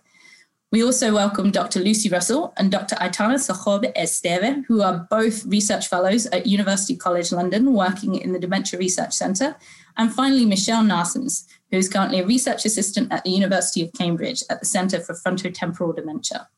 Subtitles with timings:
[0.70, 1.80] We also welcome Dr.
[1.80, 2.98] Lucy Russell and Dr.
[2.98, 8.40] Aitana Sogorb Esteve, who are both research fellows at University College London, working in the
[8.40, 9.56] Dementia Research Centre,
[9.96, 14.44] and finally, Michelle Naessens, who is currently a research assistant at the University of Cambridge
[14.50, 16.50] at the Centre for Frontotemporal Dementia.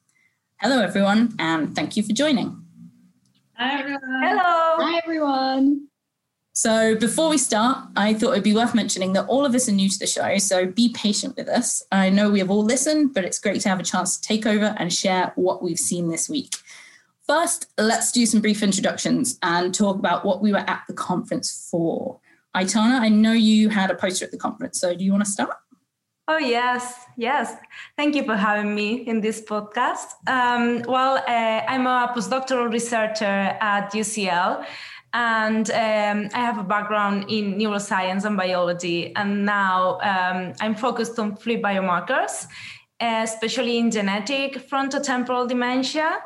[0.57, 2.65] Hello, everyone, and thank you for joining.
[3.57, 4.01] Hi, everyone.
[4.23, 4.41] Hello.
[4.87, 5.87] Hi, everyone.
[6.61, 9.71] So, before we start, I thought it'd be worth mentioning that all of us are
[9.71, 11.81] new to the show, so be patient with us.
[11.89, 14.45] I know we have all listened, but it's great to have a chance to take
[14.45, 16.57] over and share what we've seen this week.
[17.25, 21.65] First, let's do some brief introductions and talk about what we were at the conference
[21.71, 22.19] for.
[22.53, 25.31] Aitana, I know you had a poster at the conference, so do you want to
[25.31, 25.55] start?
[26.31, 27.55] Oh, yes, yes.
[27.97, 30.13] Thank you for having me in this podcast.
[30.27, 34.63] Um, well, uh, I'm a postdoctoral researcher at UCL,
[35.13, 39.15] and um, I have a background in neuroscience and biology.
[39.15, 42.45] And now um, I'm focused on fluid biomarkers,
[42.99, 46.19] especially in genetic frontotemporal dementia.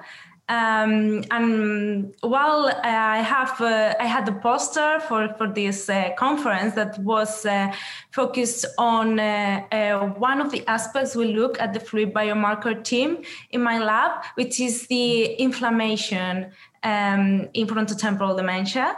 [0.53, 6.75] Um, and while I have, uh, I had a poster for for this uh, conference
[6.75, 7.71] that was uh,
[8.11, 13.09] focused on uh, uh, one of the aspects we look at the fluid biomarker team
[13.49, 15.07] in my lab, which is the
[15.47, 16.51] inflammation
[16.83, 18.95] um, in frontotemporal dementia.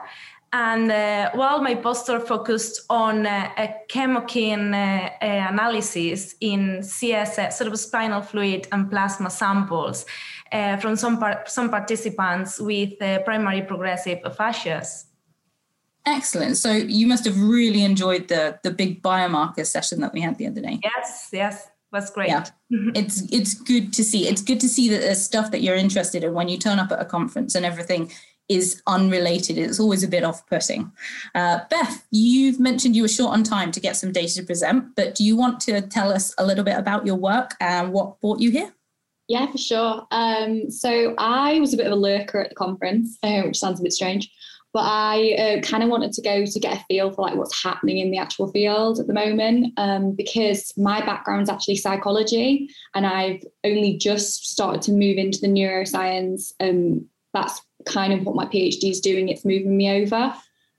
[0.51, 7.71] And uh, while my poster focused on uh, a chemokine uh, analysis in CS, sort
[7.71, 10.05] of spinal fluid and plasma samples,
[10.51, 14.83] uh, from some, par- some participants with uh, primary progressive aphasia.
[16.05, 16.57] Excellent.
[16.57, 20.47] So you must have really enjoyed the the big biomarker session that we had the
[20.47, 20.79] other day.
[20.83, 22.29] Yes, yes, was great.
[22.29, 24.27] Yeah, it's it's good to see.
[24.27, 26.91] It's good to see that there's stuff that you're interested in when you turn up
[26.91, 28.11] at a conference and everything
[28.47, 29.57] is unrelated.
[29.57, 30.91] It's always a bit off-putting.
[31.33, 34.95] Uh, Beth, you've mentioned you were short on time to get some data to present,
[34.95, 38.21] but do you want to tell us a little bit about your work and what
[38.21, 38.71] brought you here?
[39.27, 40.07] Yeah, for sure.
[40.11, 43.79] Um, so I was a bit of a lurker at the conference, uh, which sounds
[43.79, 44.31] a bit strange,
[44.71, 47.63] but I uh, kind of wanted to go to get a feel for like what's
[47.63, 52.69] happening in the actual field at the moment um, because my background is actually psychology,
[52.93, 56.51] and I've only just started to move into the neuroscience.
[56.59, 59.29] Um, that's kind of what my PhD is doing.
[59.29, 60.35] It's moving me over.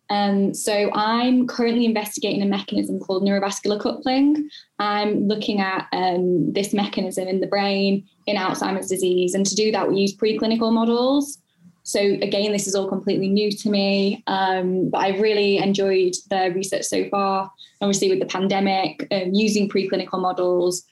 [0.09, 4.49] Um, so I'm currently investigating a mechanism called neurovascular coupling.
[4.79, 9.73] I'm looking at um, this mechanism in the brain in Alzheimer's disease, and to do
[9.73, 11.39] that, we use preclinical models.
[11.83, 16.53] So again, this is all completely new to me, um, but I've really enjoyed the
[16.53, 17.51] research so far.
[17.81, 20.83] Obviously, with the pandemic, um, using preclinical models,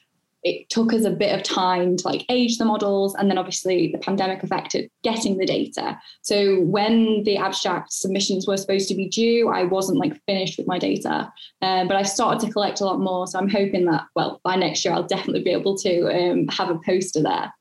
[0.45, 3.91] it took us a bit of time to like age the models and then obviously
[3.91, 9.09] the pandemic affected getting the data so when the abstract submissions were supposed to be
[9.09, 12.85] due i wasn't like finished with my data um, but i've started to collect a
[12.85, 16.07] lot more so i'm hoping that well by next year i'll definitely be able to
[16.09, 17.53] um, have a poster there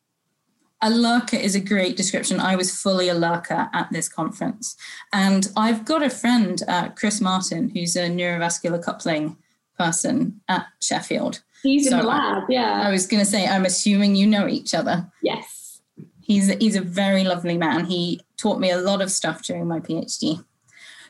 [0.85, 2.41] a lurker is a great description.
[2.41, 4.75] I was fully a lurker at this conference.
[5.13, 9.37] And I've got a friend, uh, Chris Martin, who's a neurovascular coupling
[9.79, 11.41] person at Sheffield.
[11.63, 12.81] He's in the lab, yeah.
[12.85, 15.09] I was going to say, I'm assuming you know each other.
[15.21, 15.81] Yes.
[16.21, 17.85] He's he's a very lovely man.
[17.85, 20.43] He taught me a lot of stuff during my PhD.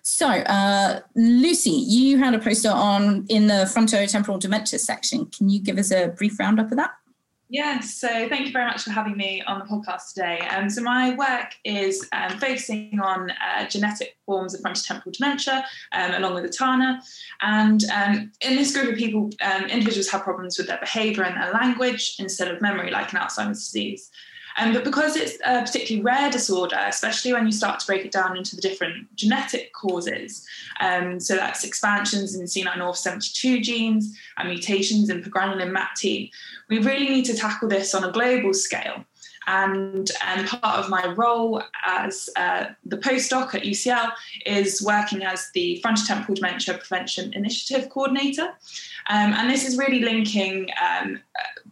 [0.01, 5.27] So, uh, Lucy, you had a poster on in the frontotemporal dementia section.
[5.27, 6.91] Can you give us a brief roundup of that?
[7.53, 10.39] Yes, so thank you very much for having me on the podcast today.
[10.49, 16.15] Um, so my work is um, focusing on uh, genetic forms of frontotemporal dementia, um,
[16.15, 16.99] along with Aitana.
[17.43, 21.39] And um, in this group of people, um, individuals have problems with their behaviour and
[21.39, 24.09] their language instead of memory, like in Alzheimer's disease.
[24.57, 28.11] Um, but because it's a particularly rare disorder, especially when you start to break it
[28.11, 30.45] down into the different genetic causes,
[30.79, 36.31] um, so that's expansions in C9orf72 genes and mutations in progranulin MAPT,
[36.69, 39.05] we really need to tackle this on a global scale.
[39.47, 44.11] And, and part of my role as uh, the postdoc at UCL
[44.45, 48.53] is working as the frontotemporal dementia prevention initiative coordinator.
[49.09, 51.19] Um, and this is really linking um,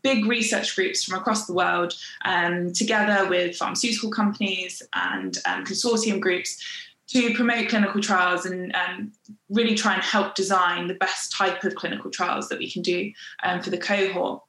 [0.02, 1.94] big research groups from across the world
[2.26, 6.62] um, together with pharmaceutical companies and um, consortium groups
[7.08, 9.12] to promote clinical trials and um,
[9.50, 13.12] really try and help design the best type of clinical trials that we can do
[13.44, 14.42] um, for the cohort.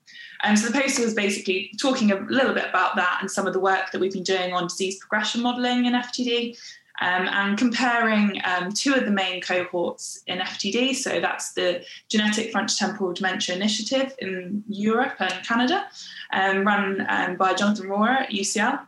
[0.43, 3.53] And so the poster was basically talking a little bit about that and some of
[3.53, 6.59] the work that we've been doing on disease progression modelling in FTD
[7.01, 10.95] um, and comparing um, two of the main cohorts in FTD.
[10.95, 15.89] So that's the Genetic Frontotemporal Dementia Initiative in Europe and Canada,
[16.33, 18.81] um, run um, by Jonathan Rohrer at UCL,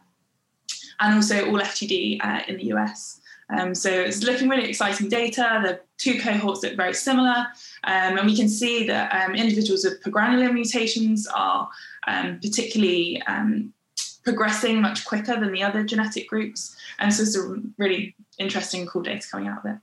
[1.01, 3.21] and also All FTD uh, in the US.
[3.51, 5.61] Um, so it's looking really exciting data.
[5.63, 7.47] The two cohorts look very similar,
[7.87, 11.69] um, and we can see that um, individuals with progranulin mutations are
[12.07, 13.73] um, particularly um,
[14.25, 16.77] progressing much quicker than the other genetic groups.
[16.99, 19.79] And so it's a really interesting, cool data coming out of it.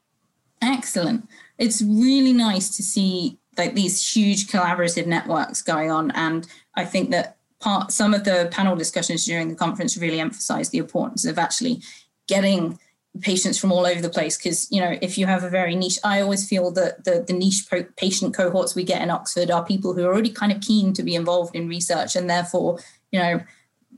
[0.62, 1.28] Excellent.
[1.58, 7.12] It's really nice to see like these huge collaborative networks going on, and I think
[7.12, 11.38] that part some of the panel discussions during the conference really emphasized the importance of
[11.38, 11.82] actually
[12.28, 12.80] getting
[13.20, 16.00] patients from all over the place because you know if you have a very niche
[16.06, 17.68] i always feel that the, the niche
[17.98, 21.04] patient cohorts we get in oxford are people who are already kind of keen to
[21.04, 22.80] be involved in research and therefore
[23.12, 23.42] you know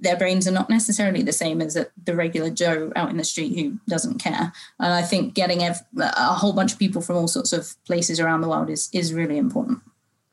[0.04, 3.58] their brains are not necessarily the same as the regular joe out in the street
[3.58, 4.52] who doesn't care.
[4.80, 8.20] And i think getting a, a whole bunch of people from all sorts of places
[8.20, 9.80] around the world is is really important.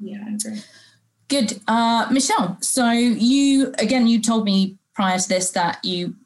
[0.01, 0.63] Yeah i agree.
[1.29, 1.61] Good.
[1.69, 6.17] Uh, michelle so you again you told me prior to this that you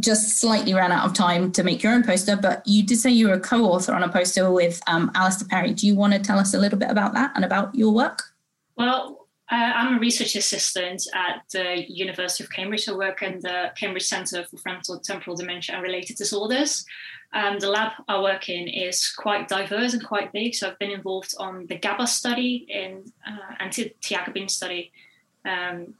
[0.00, 3.10] just slightly ran out of time to make your own poster, but you did say
[3.10, 5.72] you were a co-author on a poster with um, Alistair Perry.
[5.72, 8.22] Do you want to tell us a little bit about that and about your work?
[8.76, 12.88] Well, uh, I'm a research assistant at the University of Cambridge.
[12.88, 16.84] I work in the Cambridge Centre for Frontal Temporal Dementia and Related Disorders.
[17.34, 20.54] Um, the lab I work in is quite diverse and quite big.
[20.54, 24.92] So I've been involved on the GABA study in uh, anti-tiagabine study,
[25.44, 25.94] um,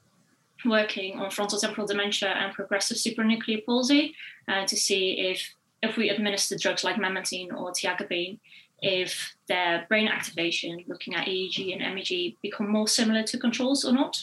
[0.65, 4.15] working on frontal temporal dementia and progressive supranuclear palsy
[4.49, 8.39] uh, to see if if we administer drugs like memantine or tiagabine,
[8.81, 13.93] if their brain activation, looking at EEG and MEG, become more similar to controls or
[13.93, 14.17] not.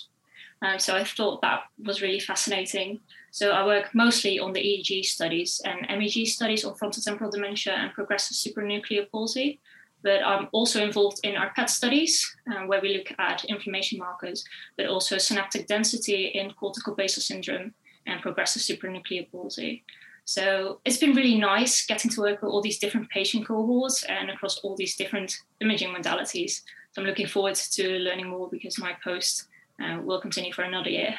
[0.63, 2.99] Um, so I thought that was really fascinating.
[3.31, 7.93] So I work mostly on the EEG studies and MEG studies on frontotemporal dementia and
[7.93, 9.59] progressive supranuclear palsy
[10.03, 14.43] but I'm also involved in our PET studies, uh, where we look at inflammation markers,
[14.77, 17.73] but also synaptic density in cortical basal syndrome
[18.07, 19.83] and progressive supranuclear palsy.
[20.25, 24.29] So it's been really nice getting to work with all these different patient cohorts and
[24.29, 26.61] across all these different imaging modalities.
[26.91, 29.47] So I'm looking forward to learning more because my post
[29.81, 31.15] uh, will continue for another year.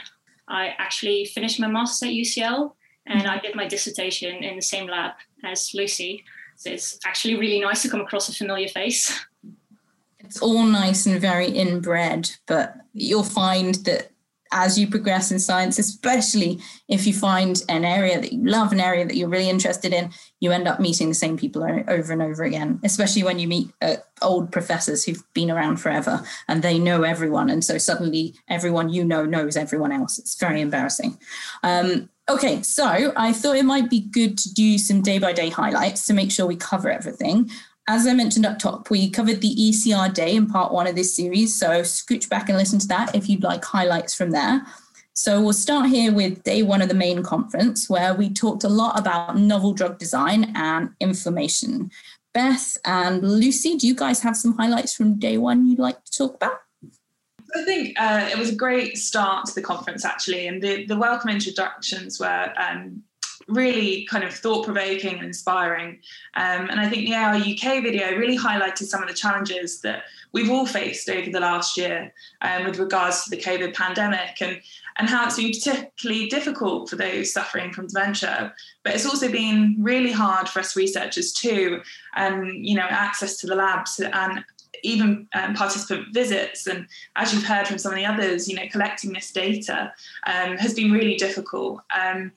[0.48, 2.72] I actually finished my master's at UCL
[3.06, 5.12] and I did my dissertation in the same lab
[5.44, 6.24] as Lucy.
[6.62, 9.20] So it's actually really nice to come across a familiar face.
[10.20, 14.11] It's all nice and very inbred, but you'll find that
[14.52, 18.80] as you progress in science, especially if you find an area that you love, an
[18.80, 22.22] area that you're really interested in, you end up meeting the same people over and
[22.22, 26.78] over again, especially when you meet uh, old professors who've been around forever and they
[26.78, 27.50] know everyone.
[27.50, 30.18] And so suddenly everyone you know knows everyone else.
[30.18, 31.18] It's very embarrassing.
[31.62, 35.50] Um, Okay, so I thought it might be good to do some day by day
[35.50, 37.50] highlights to make sure we cover everything.
[37.88, 41.16] As I mentioned up top, we covered the ECR day in part one of this
[41.16, 41.58] series.
[41.58, 44.64] So scooch back and listen to that if you'd like highlights from there.
[45.14, 48.68] So we'll start here with day one of the main conference, where we talked a
[48.68, 51.90] lot about novel drug design and inflammation.
[52.32, 56.12] Beth and Lucy, do you guys have some highlights from day one you'd like to
[56.12, 56.60] talk about?
[57.54, 60.96] I think uh, it was a great start to the conference, actually, and the, the
[60.96, 63.02] welcome introductions were um,
[63.52, 65.98] really kind of thought provoking and inspiring.
[66.34, 70.04] Um, and I think the AR UK video really highlighted some of the challenges that
[70.32, 74.60] we've all faced over the last year um, with regards to the COVID pandemic and,
[74.98, 78.54] and how it's been particularly difficult for those suffering from dementia.
[78.82, 81.82] But it's also been really hard for us researchers too,
[82.16, 84.44] and you know, access to the labs and
[84.82, 86.66] even um, participant visits.
[86.66, 89.92] And as you've heard from some of the others, you know, collecting this data
[90.26, 91.80] um, has been really difficult.
[91.98, 92.32] Um,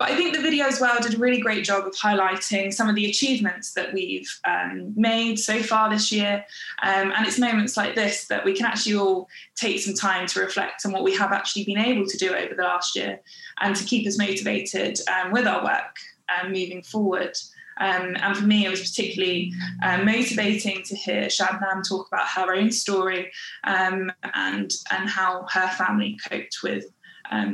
[0.00, 2.88] but I think the video as well did a really great job of highlighting some
[2.88, 6.42] of the achievements that we've um, made so far this year.
[6.82, 10.40] Um, and it's moments like this that we can actually all take some time to
[10.40, 13.20] reflect on what we have actually been able to do over the last year
[13.60, 15.96] and to keep us motivated um, with our work
[16.34, 17.36] um, moving forward.
[17.78, 19.52] Um, and for me, it was particularly
[19.82, 23.30] uh, motivating to hear Shabnam talk about her own story
[23.64, 26.86] um, and, and how her family coped with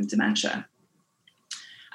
[0.07, 0.69] dementia.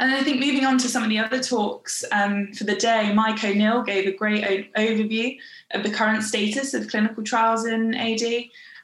[0.02, 3.14] And I think moving on to some of the other talks um, for the day,
[3.14, 5.38] Mike O'Neill gave a great overview
[5.76, 8.24] of the current status of clinical trials in AD.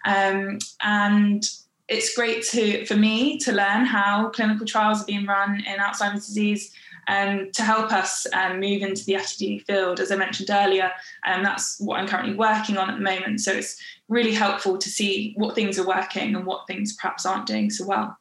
[0.06, 1.44] Um, and
[1.88, 6.28] it's great to for me to learn how clinical trials are being run in Alzheimer's
[6.28, 6.72] disease
[7.08, 10.00] um, to help us um, move into the FTD field.
[10.00, 10.92] As I mentioned earlier,
[11.26, 13.42] um, that's what I'm currently working on at the moment.
[13.42, 17.48] So it's really helpful to see what things are working and what things perhaps aren't
[17.48, 18.16] doing so well.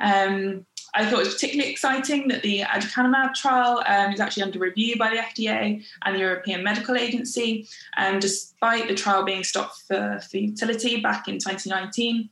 [0.00, 4.60] Um, I thought it was particularly exciting that the aducanumab trial um, is actually under
[4.60, 9.82] review by the FDA and the European Medical Agency, um, despite the trial being stopped
[9.88, 12.28] for futility back in 2019.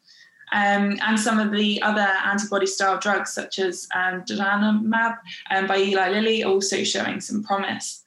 [0.52, 5.16] Um, and some of the other antibody-style drugs, such as um, donanemab
[5.50, 8.01] um, by Eli Lilly, also showing some promise.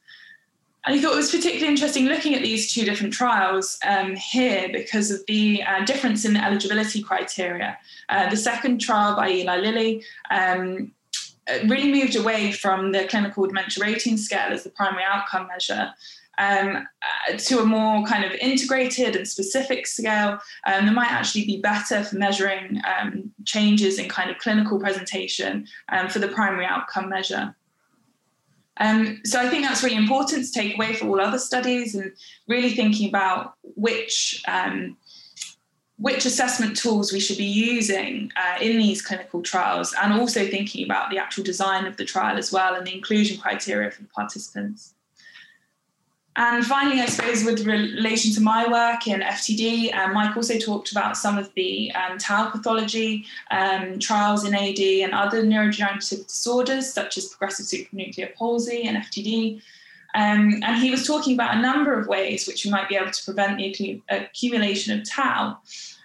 [0.87, 5.09] I thought it was particularly interesting looking at these two different trials um, here because
[5.09, 7.77] of the uh, difference in the eligibility criteria.
[8.09, 10.91] Uh, the second trial by Eli Lilly um,
[11.65, 15.91] really moved away from the clinical dementia rating scale as the primary outcome measure.
[16.37, 16.85] Um,
[17.29, 21.61] uh, to a more kind of integrated and specific scale um, that might actually be
[21.61, 27.07] better for measuring um, changes in kind of clinical presentation um, for the primary outcome
[27.07, 27.55] measure.
[28.77, 32.11] Um, so I think that's really important to take away for all other studies and
[32.47, 34.97] really thinking about which um,
[35.97, 40.83] which assessment tools we should be using uh, in these clinical trials, and also thinking
[40.83, 44.09] about the actual design of the trial as well and the inclusion criteria for the
[44.09, 44.94] participants.
[46.37, 50.91] And finally, I suppose with relation to my work in FTD, um, Mike also talked
[50.91, 56.91] about some of the um, tau pathology um, trials in AD and other neurodegenerative disorders,
[56.91, 59.61] such as progressive supranuclear palsy and FTD.
[60.13, 63.11] Um, and he was talking about a number of ways which we might be able
[63.11, 65.57] to prevent the accumulation of tau.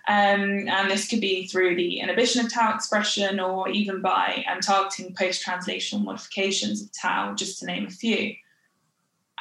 [0.08, 4.60] Um, and this could be through the inhibition of tau expression or even by um,
[4.60, 8.34] targeting post translational modifications of tau, just to name a few.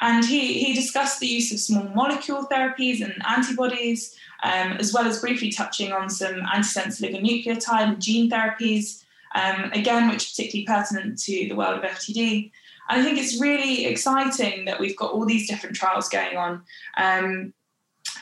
[0.00, 5.06] And he, he discussed the use of small molecule therapies and antibodies, um, as well
[5.06, 9.04] as briefly touching on some antisense oligonucleotide and gene therapies,
[9.34, 12.50] um, again, which are particularly pertinent to the world of FTD.
[12.88, 16.62] And I think it's really exciting that we've got all these different trials going on.
[16.96, 17.52] Um,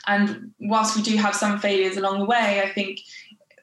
[0.06, 3.00] and whilst we do have some failures along the way, I think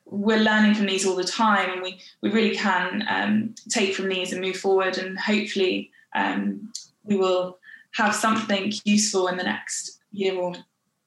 [0.05, 4.07] we're learning from these all the time, and we we really can um, take from
[4.07, 6.71] these and move forward, and hopefully um,
[7.03, 7.57] we will
[7.95, 10.53] have something useful in the next year or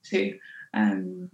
[0.02, 0.38] two.
[0.75, 1.30] Um,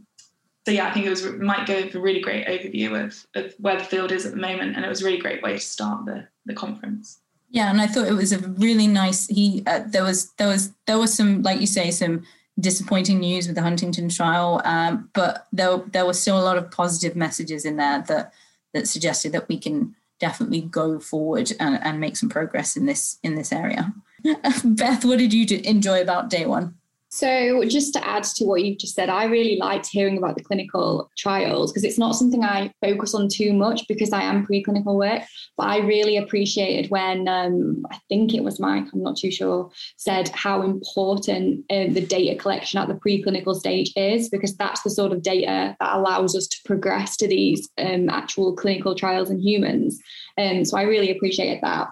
[0.65, 3.55] so yeah, I think it was might go for a really great overview of, of
[3.59, 5.61] where the field is at the moment, and it was a really great way to
[5.61, 7.21] start the the conference.
[7.51, 9.27] Yeah, and I thought it was a really nice.
[9.29, 12.25] He uh, there was there was there was some like you say some
[12.59, 16.71] disappointing news with the Huntington trial, um, but there there was still a lot of
[16.71, 18.33] positive messages in there that
[18.73, 23.19] that suggested that we can definitely go forward and, and make some progress in this
[23.23, 23.93] in this area.
[24.65, 26.75] Beth, what did you enjoy about day one?
[27.15, 30.43] So, just to add to what you've just said, I really liked hearing about the
[30.43, 34.97] clinical trials because it's not something I focus on too much because I am preclinical
[34.97, 35.23] work.
[35.57, 39.71] But I really appreciated when um, I think it was Mike, I'm not too sure,
[39.97, 44.91] said how important uh, the data collection at the preclinical stage is because that's the
[44.91, 49.39] sort of data that allows us to progress to these um, actual clinical trials in
[49.39, 50.01] humans.
[50.37, 51.91] Um, so, I really appreciated that.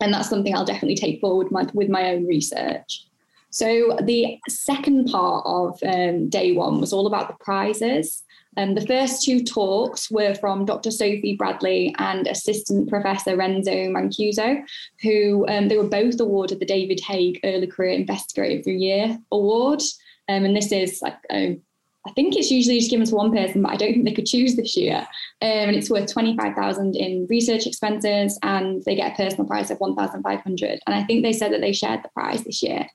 [0.00, 3.06] And that's something I'll definitely take forward my, with my own research.
[3.50, 8.24] So the second part of um, day one was all about the prizes.
[8.56, 10.90] Um, the first two talks were from Dr.
[10.90, 14.62] Sophie Bradley and Assistant Professor Renzo Mancuso,
[15.02, 19.18] who um, they were both awarded the David Hague Early Career Investigator of the Year
[19.32, 19.82] Award.
[20.28, 21.60] Um, and this is like, um,
[22.06, 24.26] I think it's usually just given to one person, but I don't think they could
[24.26, 25.06] choose this year.
[25.40, 29.80] Um, and it's worth 25,000 in research expenses and they get a personal prize of
[29.80, 30.80] 1,500.
[30.86, 32.86] And I think they said that they shared the prize this year.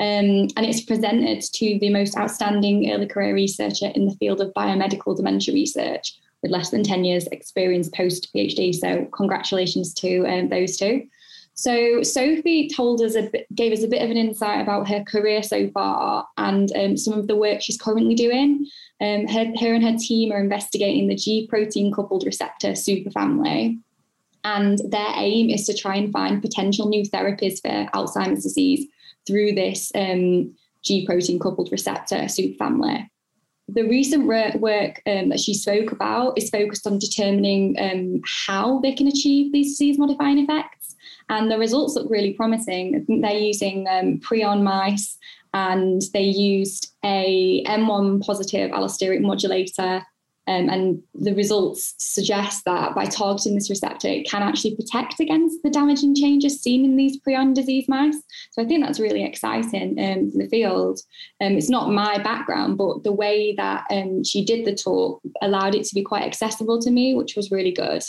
[0.00, 4.52] Um, and it's presented to the most outstanding early career researcher in the field of
[4.54, 8.74] biomedical dementia research with less than 10 years experience post PhD.
[8.74, 11.06] So congratulations to um, those two.
[11.54, 15.04] So Sophie told us a bit, gave us a bit of an insight about her
[15.04, 18.66] career so far and um, some of the work she's currently doing.
[19.00, 23.78] Um, her, her and her team are investigating the G protein coupled receptor superfamily.
[24.42, 28.86] And their aim is to try and find potential new therapies for Alzheimer's disease
[29.26, 33.08] through this um, G protein coupled receptor superfamily.
[33.68, 38.92] The recent work um, that she spoke about is focused on determining um, how they
[38.92, 40.83] can achieve these disease modifying effects.
[41.28, 43.06] And the results look really promising.
[43.08, 45.16] They're using um, prion mice
[45.52, 50.02] and they used a M1 positive allosteric modulator
[50.46, 55.62] um, and the results suggest that by targeting this receptor, it can actually protect against
[55.62, 58.16] the damaging changes seen in these prion disease mice.
[58.50, 61.00] So I think that's really exciting um, for the field.
[61.40, 65.74] Um, it's not my background, but the way that um, she did the talk allowed
[65.74, 68.02] it to be quite accessible to me, which was really good.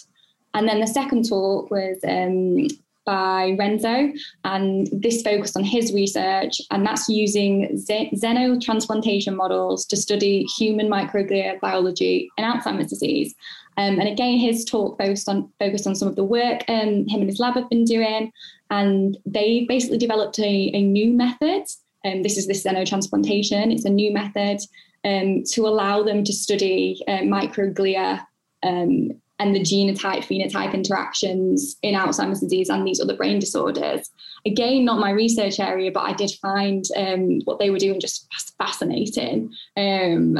[0.53, 2.67] And then the second talk was um,
[3.05, 4.11] by Renzo,
[4.43, 11.59] and this focused on his research, and that's using xenotransplantation models to study human microglia
[11.59, 13.35] biology in Alzheimer's disease.
[13.77, 17.21] Um, and again, his talk focused on focused on some of the work um, him
[17.21, 18.31] and his lab have been doing,
[18.69, 21.63] and they basically developed a, a new method.
[22.03, 23.73] And um, this is this xenotransplantation.
[23.73, 24.59] It's a new method
[25.03, 28.25] um, to allow them to study uh, microglia
[28.63, 34.09] um, and the genotype phenotype interactions in Alzheimer's disease and these other brain disorders.
[34.45, 38.27] Again, not my research area, but I did find um, what they were doing just
[38.57, 39.51] fascinating.
[39.75, 40.39] Um,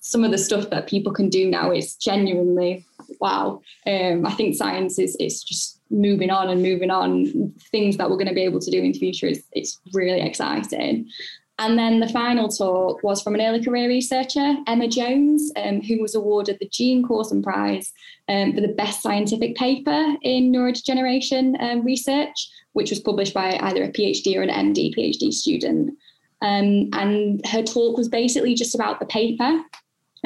[0.00, 2.84] some of the stuff that people can do now is genuinely
[3.20, 3.60] wow.
[3.86, 7.52] Um, I think science is, is just moving on and moving on.
[7.70, 10.20] Things that we're going to be able to do in the future is it's really
[10.20, 11.08] exciting.
[11.60, 16.00] And then the final talk was from an early career researcher, Emma Jones, um, who
[16.00, 17.92] was awarded the Jean Corsan Prize
[18.28, 23.82] um, for the best scientific paper in neurodegeneration um, research, which was published by either
[23.82, 25.90] a PhD or an MD PhD student.
[26.42, 29.60] Um, and her talk was basically just about the paper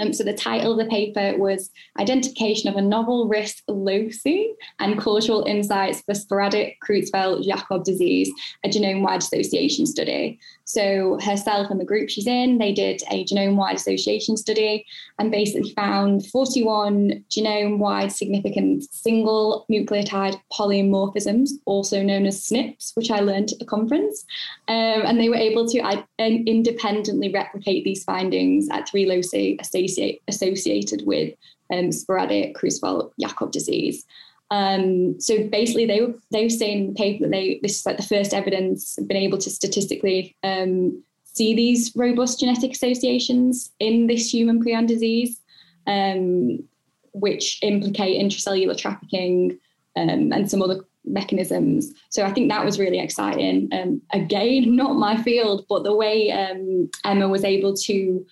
[0.03, 4.99] um, so the title of the paper was Identification of a Novel Risk Loci and
[4.99, 8.31] Causal Insights for Sporadic Creutzfeldt-Jakob Disease,
[8.65, 10.41] a genome-wide association study.
[10.65, 14.87] So herself and the group she's in, they did a genome-wide association study
[15.19, 23.21] and basically found 41 genome-wide significant single nucleotide polymorphisms, also known as SNPs, which I
[23.21, 24.25] learned at the conference.
[24.69, 29.59] Um, and they were able to independently replicate these findings at three loci
[29.93, 31.35] associate, associated with
[31.73, 34.05] um, sporadic Creutzfeldt-Jakob disease.
[34.51, 37.87] Um, so basically, they were they were saying in the paper that they this is
[37.87, 44.07] like the first evidence been able to statistically um, see these robust genetic associations in
[44.09, 45.41] this human prion disease,
[45.87, 46.63] um,
[47.15, 49.59] which implicate intracellular trafficking
[49.97, 51.93] um, and some other mechanisms.
[52.11, 53.69] So I think that was really exciting.
[53.73, 58.27] Um, again, not my field, but the way um, Emma was able to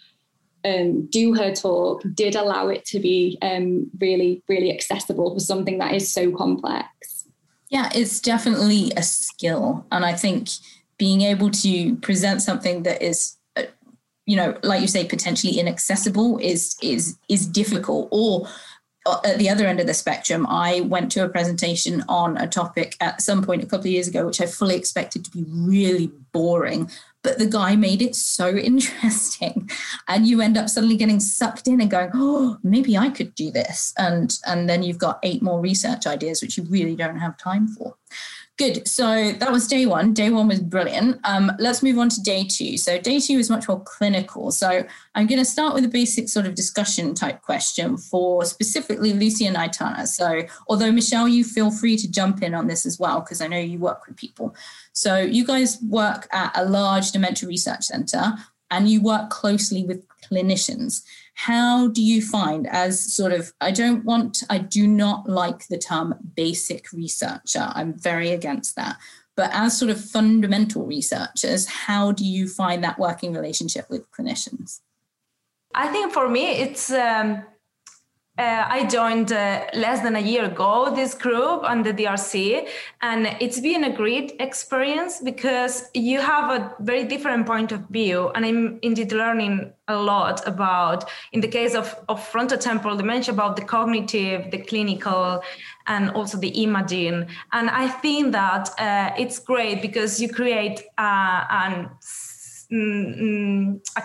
[0.64, 5.78] um, do her talk did allow it to be um, really, really accessible for something
[5.78, 7.26] that is so complex.
[7.70, 9.86] Yeah, it's definitely a skill.
[9.92, 10.48] And I think
[10.98, 13.62] being able to present something that is uh,
[14.26, 18.46] you know like you say potentially inaccessible is is is difficult or
[19.06, 22.46] uh, at the other end of the spectrum, I went to a presentation on a
[22.46, 25.44] topic at some point a couple of years ago, which I fully expected to be
[25.48, 26.90] really boring
[27.22, 29.70] but the guy made it so interesting.
[30.08, 33.50] And you end up suddenly getting sucked in and going oh maybe i could do
[33.50, 33.92] this.
[33.98, 37.68] And and then you've got eight more research ideas which you really don't have time
[37.68, 37.96] for
[38.60, 38.86] Good.
[38.86, 40.12] So that was day one.
[40.12, 41.18] Day one was brilliant.
[41.24, 42.76] Um, let's move on to day two.
[42.76, 44.50] So day two is much more clinical.
[44.50, 49.14] So I'm going to start with a basic sort of discussion type question for specifically
[49.14, 50.06] Lucy and Aitana.
[50.06, 53.46] So although Michelle, you feel free to jump in on this as well because I
[53.46, 54.54] know you work with people.
[54.92, 58.34] So you guys work at a large dementia research center
[58.70, 61.02] and you work closely with clinicians
[61.34, 65.78] how do you find as sort of i don't want i do not like the
[65.78, 67.70] term basic researcher.
[67.74, 68.96] I'm very against that.
[69.36, 74.80] But as sort of fundamental researchers how do you find that working relationship with clinicians?
[75.74, 77.42] I think for me it's um,
[78.40, 82.66] uh, I joined uh, less than a year ago this group on the DRC,
[83.02, 88.30] and it's been a great experience because you have a very different point of view.
[88.30, 93.56] And I'm indeed learning a lot about, in the case of, of frontotemporal dementia, about
[93.56, 95.42] the cognitive, the clinical,
[95.86, 97.26] and also the imaging.
[97.52, 101.90] And I think that uh, it's great because you create uh, an,
[102.72, 104.02] mm, a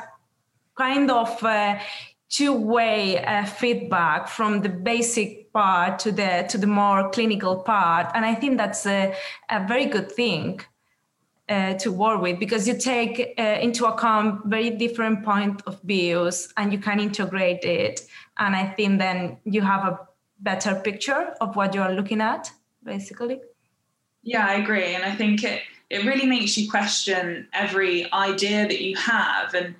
[0.75, 1.41] kind of
[2.35, 8.11] uh, two-way uh, feedback from the basic part to the to the more clinical part.
[8.13, 9.13] And i think that's a,
[9.49, 10.61] a very good thing
[11.49, 16.53] uh, to work with because you take uh, into account very different point of views
[16.57, 18.01] and you can integrate it.
[18.37, 19.99] And i think then you have a
[20.39, 22.51] better picture of what you're looking at
[22.83, 23.41] basically.
[24.23, 24.95] Yeah i agree.
[24.95, 29.53] And i think it it really makes you question every idea that you have.
[29.53, 29.75] And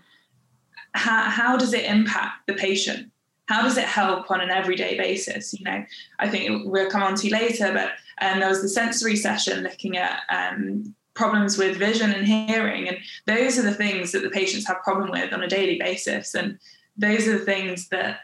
[0.96, 3.12] how, how does it impact the patient?
[3.48, 5.54] How does it help on an everyday basis?
[5.54, 5.84] You know
[6.20, 7.92] i think we'll come on to later but
[8.26, 12.98] um, there was the sensory session looking at um, problems with vision and hearing and
[13.26, 16.60] those are the things that the patients have problem with on a daily basis and
[16.98, 18.20] those are the things that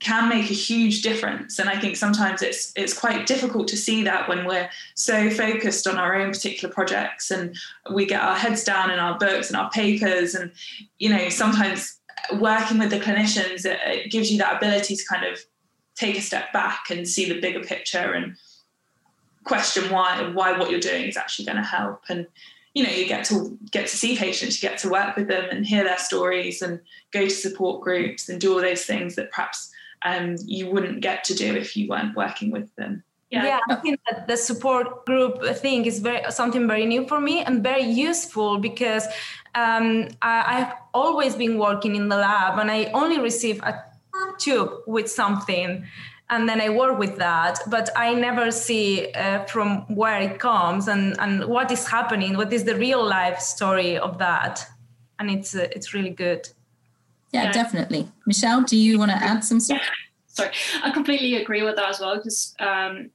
[0.00, 1.58] can make a huge difference.
[1.58, 5.86] And i think sometimes it's it's quite difficult to see that when we're so focused
[5.86, 7.56] on our own particular projects and
[7.92, 10.34] we get our heads down in our books and our papers.
[10.34, 10.52] And
[10.98, 11.98] you know sometimes
[12.38, 15.38] working with the clinicians it, it gives you that ability to kind of
[15.94, 18.36] take a step back and see the bigger picture and
[19.44, 22.02] question why why what you're doing is actually going to help.
[22.08, 22.26] And
[22.74, 25.46] you know you get to get to see patients you get to work with them
[25.50, 26.78] and hear their stories and
[27.10, 29.72] go to support groups and do all those things that perhaps
[30.04, 33.44] um, you wouldn't get to do if you weren't working with them yeah.
[33.44, 33.60] yeah.
[33.68, 37.62] I think that the support group thing is very something very new for me and
[37.62, 39.06] very useful because
[39.54, 43.82] um, I, have always been working in the lab and I only receive a
[44.38, 45.84] tube with something
[46.28, 50.88] and then I work with that, but I never see uh, from where it comes
[50.88, 54.66] and, and what is happening, what is the real life story of that,
[55.20, 56.48] and it's uh, it's really good.
[57.36, 58.08] Yeah, yeah, definitely.
[58.26, 59.80] Michelle, do you want to add some stuff?
[59.82, 59.88] Yeah.
[60.26, 60.50] Sorry,
[60.82, 63.10] I completely agree with that as well because um,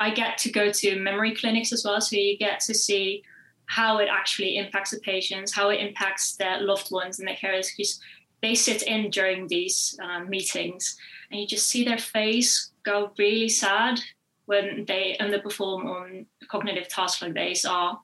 [0.00, 3.22] I get to go to memory clinics as well, so you get to see
[3.66, 7.68] how it actually impacts the patients, how it impacts their loved ones and their carers
[7.76, 8.00] because
[8.42, 10.96] they sit in during these um, meetings
[11.30, 14.00] and you just see their face go really sad
[14.44, 18.00] when they underperform on cognitive tasks like these are.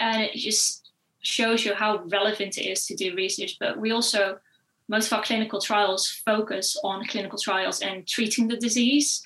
[0.00, 0.87] And it just
[1.22, 3.56] shows you how relevant it is to do research.
[3.58, 4.38] But we also,
[4.88, 9.22] most of our clinical trials focus on clinical trials and treating the disease.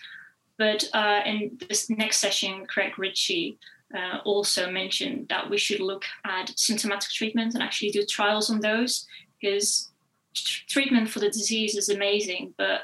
[0.58, 3.58] But uh, in this next session, Craig Ritchie
[3.94, 8.60] uh, also mentioned that we should look at symptomatic treatment and actually do trials on
[8.60, 9.06] those
[9.40, 9.90] because
[10.34, 12.82] treatment for the disease is amazing, but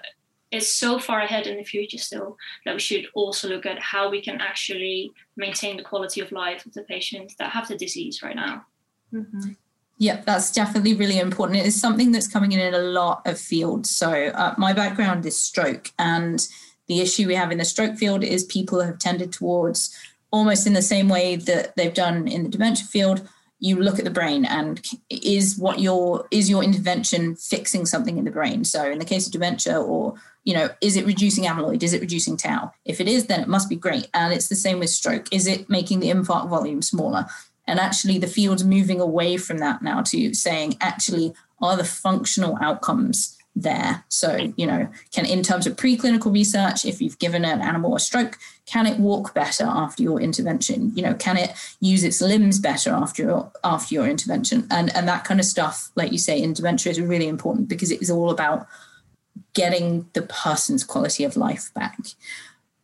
[0.50, 4.10] it's so far ahead in the future still that we should also look at how
[4.10, 8.22] we can actually maintain the quality of life of the patients that have the disease
[8.22, 8.64] right now.
[9.12, 9.52] Mm-hmm.
[9.98, 11.58] Yeah, that's definitely really important.
[11.58, 13.90] It is something that's coming in in a lot of fields.
[13.90, 16.46] So, uh, my background is stroke, and
[16.86, 19.94] the issue we have in the stroke field is people have tended towards
[20.30, 23.28] almost in the same way that they've done in the dementia field
[23.60, 28.24] you look at the brain and is what your is your intervention fixing something in
[28.24, 31.82] the brain so in the case of dementia or you know is it reducing amyloid
[31.82, 34.54] is it reducing tau if it is then it must be great and it's the
[34.54, 37.26] same with stroke is it making the infarct volume smaller
[37.68, 42.58] and actually the field's moving away from that now to saying actually are the functional
[42.60, 44.04] outcomes there.
[44.08, 48.00] So, you know, can in terms of preclinical research, if you've given an animal a
[48.00, 50.92] stroke, can it walk better after your intervention?
[50.94, 54.66] You know, can it use its limbs better after your after your intervention?
[54.70, 57.90] And and that kind of stuff, like you say, in dementia is really important because
[57.90, 58.66] it is all about
[59.54, 61.98] getting the person's quality of life back.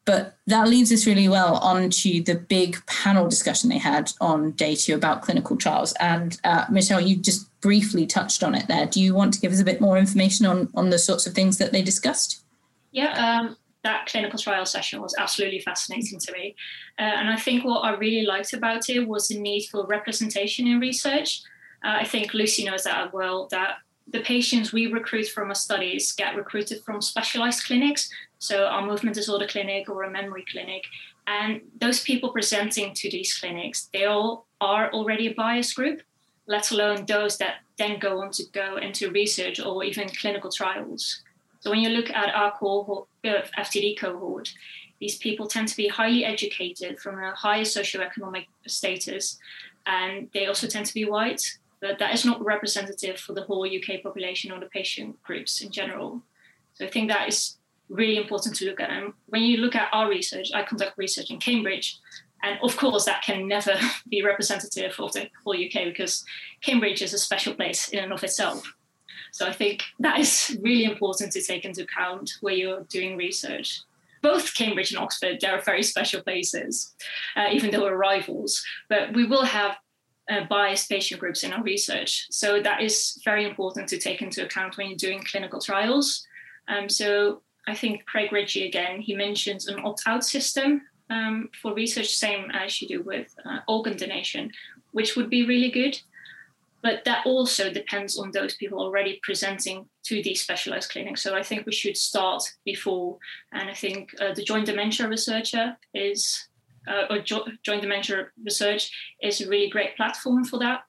[0.04, 4.74] But that leads us really well onto the big panel discussion they had on day
[4.74, 5.94] two about clinical trials.
[5.98, 8.84] And uh, Michelle, you just briefly touched on it there.
[8.84, 11.32] Do you want to give us a bit more information on, on the sorts of
[11.32, 12.44] things that they discussed?
[12.92, 16.54] Yeah, um, that clinical trial session was absolutely fascinating to me.
[16.98, 20.66] Uh, and I think what I really liked about it was the need for representation
[20.66, 21.40] in research.
[21.82, 26.12] Uh, I think Lucy knows that well, that the patients we recruit from our studies
[26.12, 30.84] get recruited from specialized clinics, so our movement disorder clinic or a memory clinic.
[31.26, 36.02] And those people presenting to these clinics, they all are already a bias group,
[36.46, 41.22] let alone those that then go on to go into research or even clinical trials.
[41.60, 44.52] So when you look at our cohort, uh, FTD cohort,
[45.00, 49.38] these people tend to be highly educated from a higher socioeconomic status,
[49.86, 53.66] and they also tend to be white but that is not representative for the whole
[53.66, 56.22] UK population or the patient groups in general.
[56.72, 57.56] So I think that is
[57.90, 58.88] really important to look at.
[58.88, 61.98] And when you look at our research, I conduct research in Cambridge,
[62.42, 63.74] and of course that can never
[64.08, 66.24] be representative of the whole UK because
[66.62, 68.64] Cambridge is a special place in and of itself.
[69.32, 73.82] So I think that is really important to take into account where you're doing research.
[74.22, 76.94] Both Cambridge and Oxford, they are very special places,
[77.36, 78.64] uh, even though we're rivals.
[78.88, 79.76] But we will have
[80.30, 82.26] uh, biased patient groups in our research.
[82.30, 86.26] So that is very important to take into account when you're doing clinical trials.
[86.68, 91.74] Um, so I think Craig Ritchie again, he mentions an opt out system um, for
[91.74, 94.50] research, same as you do with uh, organ donation,
[94.92, 96.00] which would be really good.
[96.82, 101.22] But that also depends on those people already presenting to these specialized clinics.
[101.22, 103.16] So I think we should start before.
[103.52, 106.46] And I think uh, the joint dementia researcher is,
[106.88, 108.90] uh, or jo- Join Dementia Research
[109.22, 110.82] is a really great platform for that.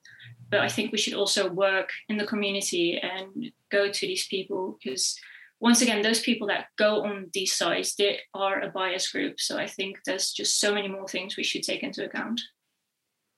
[0.50, 4.78] But I think we should also work in the community and go to these people
[4.84, 5.18] because
[5.60, 9.40] once again, those people that go on these sites, they are a bias group.
[9.40, 12.42] So I think there's just so many more things we should take into account.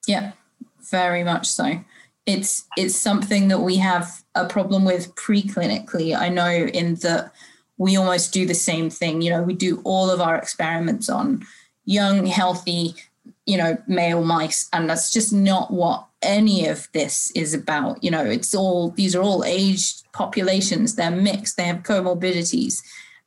[0.07, 0.33] Yeah,
[0.89, 1.79] very much so.
[2.25, 6.17] It's it's something that we have a problem with preclinically.
[6.17, 7.31] I know in that
[7.77, 9.21] we almost do the same thing.
[9.21, 11.45] You know, we do all of our experiments on
[11.87, 12.93] young, healthy,
[13.47, 18.03] you know, male mice, and that's just not what any of this is about.
[18.03, 22.83] You know, it's all these are all aged populations, they're mixed, they have comorbidities.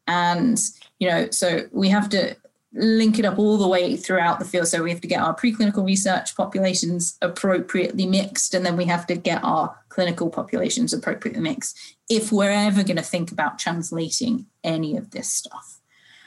[0.06, 0.60] And,
[0.98, 2.36] you know, so we have to
[2.72, 4.68] link it up all the way throughout the field.
[4.68, 9.06] So we have to get our preclinical research populations appropriately mixed, and then we have
[9.06, 14.46] to get our clinical populations appropriately mixed if we're ever going to think about translating
[14.62, 15.79] any of this stuff.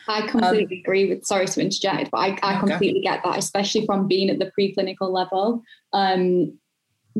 [0.07, 3.15] I completely um, agree with, sorry to interject, but I, I completely okay.
[3.15, 5.63] get that, especially from being at the preclinical level.
[5.93, 6.57] Um,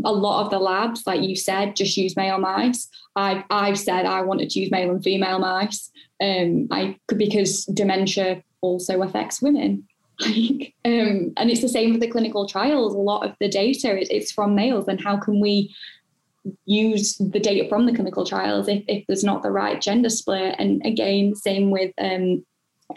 [0.04, 2.90] a lot of the labs, like you said, just use male mice.
[3.16, 5.92] I've, I've said I wanted to use male and female mice
[6.22, 9.88] um, I, because dementia also affects women.
[10.26, 12.94] um, and it's the same with the clinical trials.
[12.94, 15.74] A lot of the data is it's from males, and how can we
[16.66, 20.56] use the data from the clinical trials if, if there's not the right gender split?
[20.60, 22.46] And again, same with um,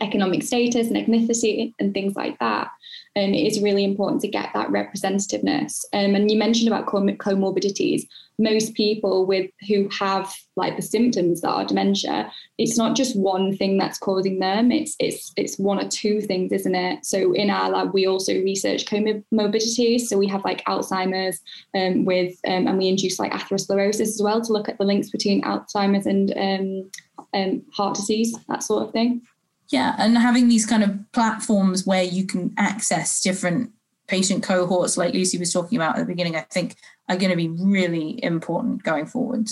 [0.00, 2.70] economic status and ethnicity and things like that.
[3.14, 5.84] And it is really important to get that representativeness.
[5.94, 8.06] Um, and you mentioned about comorbidities.
[8.38, 13.56] Most people with who have like the symptoms that are dementia, it's not just one
[13.56, 14.70] thing that's causing them.
[14.70, 17.06] It's it's it's one or two things, isn't it?
[17.06, 20.02] So in our lab, we also research comorbidities.
[20.02, 21.40] So we have like Alzheimer's
[21.74, 25.08] um, with, um, and we induce like atherosclerosis as well to look at the links
[25.08, 26.90] between Alzheimer's and um,
[27.32, 29.22] um, heart disease, that sort of thing.
[29.68, 33.72] Yeah, and having these kind of platforms where you can access different
[34.06, 36.76] patient cohorts, like Lucy was talking about at the beginning, I think
[37.08, 39.48] are going to be really important going forward.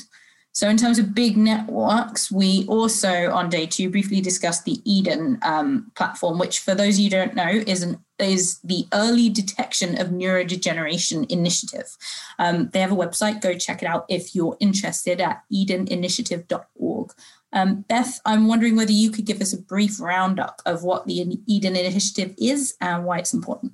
[0.52, 5.42] So, in terms of big networks, we also on day two briefly discussed the EDoN
[5.44, 10.08] um, platform, which, for those you don't know, is an is the Early Detection of
[10.08, 11.96] Neurodegeneration Initiative.
[12.38, 13.40] Um, they have a website.
[13.40, 17.12] Go check it out if you're interested at edeninitiative.org.
[17.54, 21.24] Um, Beth, I'm wondering whether you could give us a brief roundup of what the
[21.48, 23.72] EDoN Initiative is and why it's important.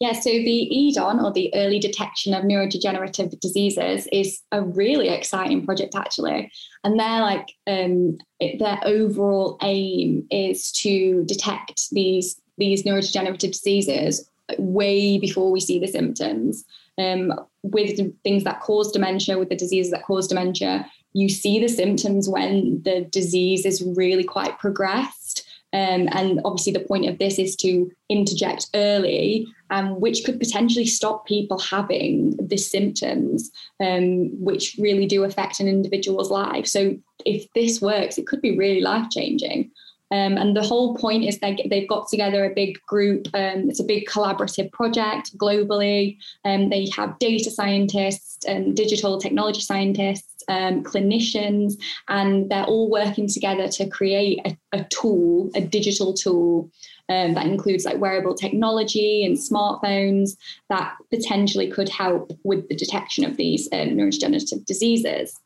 [0.00, 5.66] Yeah, so the EDON, or the Early Detection of Neurodegenerative Diseases, is a really exciting
[5.66, 6.52] project actually.
[6.84, 15.18] And they're like um, their overall aim is to detect these these neurodegenerative diseases way
[15.18, 16.64] before we see the symptoms.
[16.96, 21.68] Um, with things that cause dementia, with the diseases that cause dementia, you see the
[21.68, 25.44] symptoms when the disease is really quite progressed.
[25.72, 30.86] Um, and obviously, the point of this is to interject early, um, which could potentially
[30.86, 33.50] stop people having the symptoms,
[33.80, 36.66] um, which really do affect an individual's life.
[36.66, 39.70] So, if this works, it could be really life changing.
[40.10, 43.28] Um, and the whole point is they, they've got together a big group.
[43.34, 46.16] Um, it's a big collaborative project globally.
[46.44, 51.74] Um, they have data scientists and digital technology scientists, um, clinicians,
[52.08, 56.70] and they're all working together to create a, a tool, a digital tool
[57.08, 60.36] um, that includes like wearable technology and smartphones
[60.68, 65.38] that potentially could help with the detection of these uh, neurodegenerative diseases.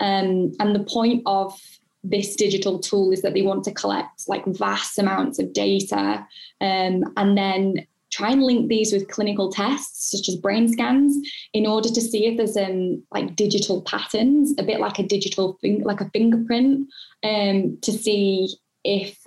[0.00, 1.60] Um, and the point of
[2.02, 6.26] this digital tool is that they want to collect like vast amounts of data
[6.62, 11.16] um, and then try and link these with clinical tests such as brain scans
[11.52, 15.58] in order to see if there's um like digital patterns a bit like a digital
[15.60, 16.88] thing like a fingerprint
[17.24, 18.48] um to see
[18.84, 19.18] if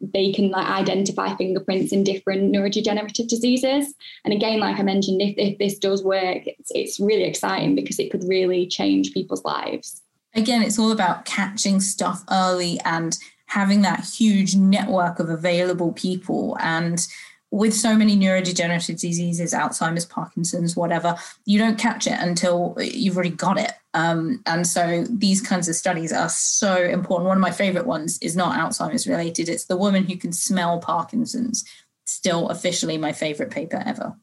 [0.00, 5.34] they can like identify fingerprints in different neurodegenerative diseases and again like i mentioned if,
[5.36, 10.02] if this does work it's, it's really exciting because it could really change people's lives
[10.34, 16.56] again, it's all about catching stuff early and having that huge network of available people.
[16.60, 17.04] And
[17.50, 23.30] with so many neurodegenerative diseases, Alzheimer's, Parkinson's, whatever, you don't catch it until you've already
[23.30, 23.72] got it.
[23.92, 27.26] Um, and so these kinds of studies are so important.
[27.26, 30.78] One of my favorite ones is not Alzheimer's related, it's the woman who can smell
[30.78, 31.64] Parkinson's.
[32.06, 34.16] Still officially my favorite paper ever.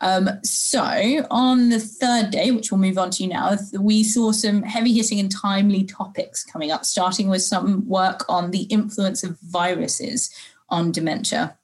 [0.00, 0.82] Um, so
[1.30, 5.20] on the third day, which we'll move on to now, we saw some heavy hitting
[5.20, 10.34] and timely topics coming up, starting with some work on the influence of viruses
[10.68, 11.56] on dementia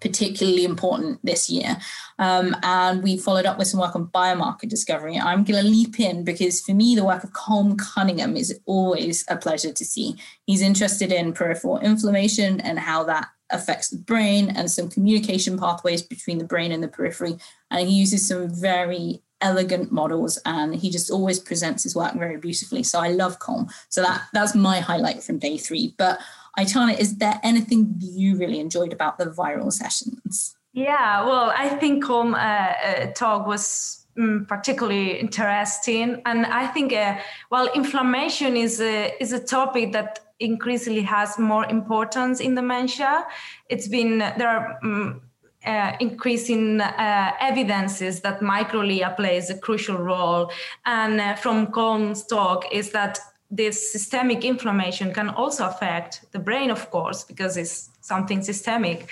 [0.00, 1.76] particularly important this year.
[2.18, 5.18] Um, and we followed up with some work on biomarker discovery.
[5.18, 9.24] I'm going to leap in because for me, the work of Colm Cunningham is always
[9.28, 10.16] a pleasure to see.
[10.46, 16.02] He's interested in peripheral inflammation and how that affects the brain and some communication pathways
[16.02, 17.38] between the brain and the periphery.
[17.70, 22.36] And he uses some very elegant models and he just always presents his work very
[22.36, 22.82] beautifully.
[22.82, 23.70] So I love Colm.
[23.88, 25.94] So that that's my highlight from day three.
[25.96, 26.18] But
[26.58, 30.56] Aitana, is there anything you really enjoyed about the viral sessions?
[30.72, 36.92] Yeah, well, I think Colm uh, uh, talk was um, particularly interesting, and I think
[36.92, 37.16] uh,
[37.50, 43.26] well, inflammation is a is a topic that increasingly has more importance in dementia.
[43.68, 44.78] It's been there are.
[44.82, 45.22] Um,
[45.66, 50.50] uh, increasing uh, evidences that microglia plays a crucial role.
[50.86, 53.18] And uh, from Colm's talk is that
[53.50, 59.08] this systemic inflammation can also affect the brain, of course, because it's something systemic.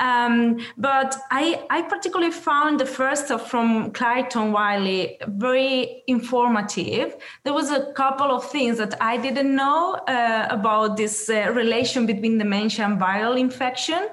[0.00, 7.16] Um, but I, I particularly found the first from Clayton Wiley very informative.
[7.44, 12.06] There was a couple of things that I didn't know uh, about this uh, relation
[12.06, 14.08] between dementia and viral infection.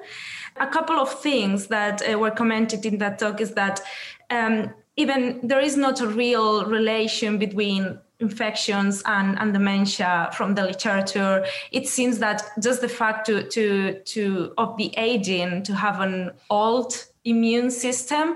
[0.58, 3.82] A couple of things that uh, were commented in that talk is that
[4.30, 10.64] um, even there is not a real relation between infections and, and dementia from the
[10.64, 16.02] literature it seems that just the fact to, to, to of the aging to have
[16.02, 18.36] an old immune system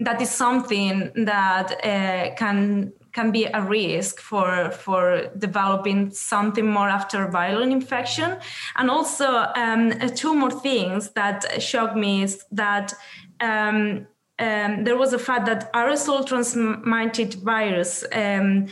[0.00, 6.88] that is something that uh, can can be a risk for for developing something more
[6.88, 8.36] after viral infection.
[8.76, 12.94] And also um, two more things that shocked me is that
[13.40, 14.06] um,
[14.38, 18.66] um, there was a fact that aerosol transmitted virus um,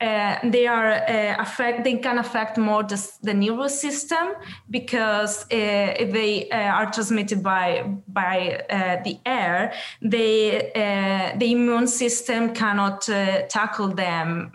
[0.00, 4.28] uh, they are uh, affect they can affect more the, the nervous system
[4.70, 10.70] because uh, they uh, are transmitted by by uh, the air they
[11.36, 13.08] the immune system cannot
[13.48, 14.52] tackle them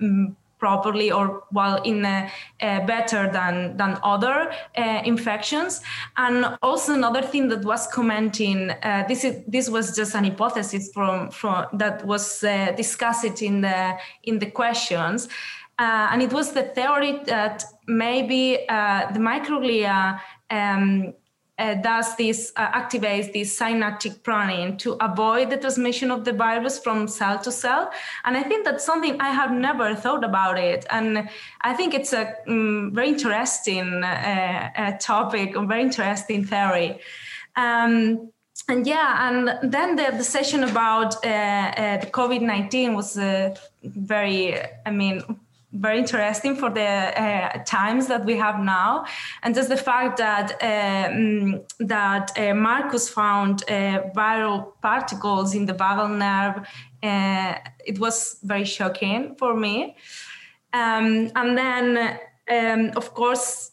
[0.00, 5.80] um, properly or well in a, a better than than other uh, infections.
[6.16, 10.90] And also another thing that was commenting uh, this is this was just an hypothesis
[10.92, 15.28] from from that was uh, discussed in the in the questions.
[15.78, 20.20] Uh, and it was the theory that maybe uh, the microglia
[20.50, 21.14] um,
[21.60, 22.86] uh, does this uh,
[23.32, 27.90] this synaptic pruning to avoid the transmission of the virus from cell to cell.
[28.24, 30.86] And i think that's something i have never thought about it.
[30.90, 31.28] And
[31.60, 37.00] i think it's a um, very interesting uh, uh, topic a very interesting theory.
[37.56, 38.30] Um,
[38.68, 43.18] and yeah, and then the, the session about uh, uh, the COVID 19 was
[43.82, 44.54] very,
[44.86, 45.22] I mean,
[45.72, 49.04] very interesting for the uh, times that we have now,
[49.42, 55.74] and just the fact that um, that uh, Marcus found uh, viral particles in the
[55.74, 56.66] vagal nerve.
[57.02, 57.54] Uh,
[57.86, 59.96] it was very shocking for me,
[60.72, 62.18] um, and then
[62.50, 63.69] um, of course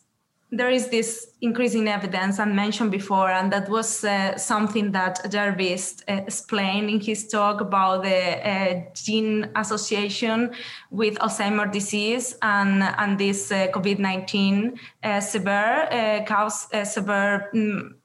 [0.49, 6.03] there is this increasing evidence I mentioned before, and that was uh, something that Jarvis
[6.07, 10.51] uh, explained in his talk about the uh, gene association
[10.89, 17.49] with Alzheimer's disease and, and this uh, COVID 19 uh, severe uh, cause severe.
[17.53, 17.95] Um,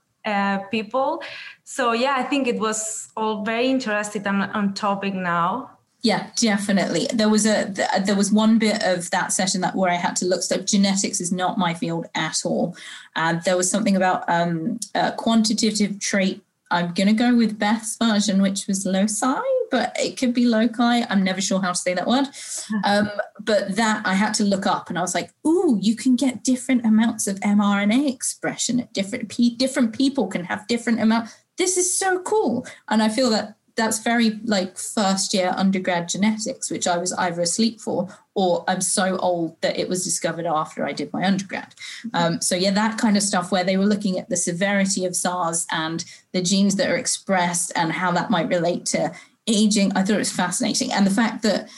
[0.70, 1.20] people.
[1.64, 5.78] So, yeah, I think it was all very interesting and on topic now.
[6.02, 7.06] Yeah, definitely.
[7.14, 7.72] There was a
[8.04, 10.42] there was one bit of that session that where I had to look.
[10.42, 12.76] So genetics is not my field at all.
[13.14, 14.80] And there was something about um,
[15.16, 16.42] quantitative trait.
[16.72, 21.02] I'm going to go with Beth's version, which was loci, but it could be loci.
[21.08, 22.26] I'm never sure how to say that word.
[22.84, 26.16] Um, but that I had to look up, and I was like, "Ooh, you can
[26.16, 31.28] get different amounts of mRNA expression at different pe- different people can have different amount.
[31.58, 36.70] This is so cool." And I feel that that's very like first year undergrad genetics,
[36.70, 40.87] which I was either asleep for or I'm so old that it was discovered after
[40.87, 41.74] I did my undergrad.
[42.14, 45.14] Um, so, yeah, that kind of stuff where they were looking at the severity of
[45.14, 49.12] SARS and the genes that are expressed and how that might relate to
[49.46, 50.92] aging, I thought it was fascinating.
[50.92, 51.68] And the fact that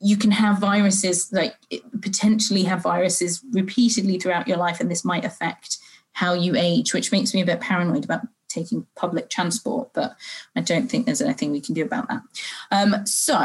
[0.00, 1.56] you can have viruses, like
[2.02, 5.78] potentially have viruses repeatedly throughout your life, and this might affect
[6.12, 8.22] how you age, which makes me a bit paranoid about
[8.56, 10.16] taking public transport, but
[10.54, 12.22] I don't think there's anything we can do about that.
[12.70, 13.38] Um, so,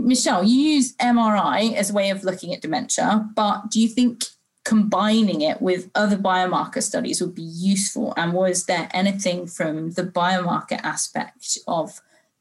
[0.00, 4.24] Michelle, you use MRI as a way of looking at dementia, but do you think
[4.64, 8.12] combining it with other biomarker studies would be useful?
[8.16, 12.00] And was there anything from the biomarker aspect of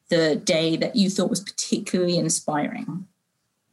[0.10, 3.08] the day that you thought was particularly inspiring?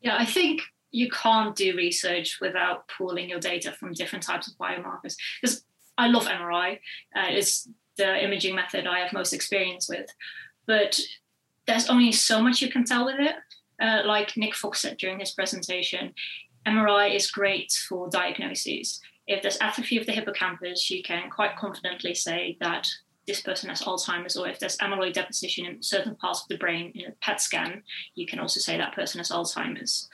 [0.03, 4.55] Yeah, I think you can't do research without pooling your data from different types of
[4.59, 5.17] biomarkers.
[5.41, 5.65] Because
[5.97, 6.79] I love MRI,
[7.17, 10.07] uh, it's the imaging method I have most experience with,
[10.67, 10.99] but
[11.67, 13.37] there's only so much you can tell with it.
[13.81, 16.15] Uh, like Nick Fox said during his presentation,
[16.67, 19.01] MRI is great for diagnoses.
[19.27, 22.89] If there's atrophy of the hippocampus, you can quite confidently say that
[23.27, 26.93] this person has Alzheimer's, or if there's amyloid deposition in certain parts of the brain
[26.95, 27.83] in a PET scan,
[28.15, 30.09] you can also say that person has Alzheimer's.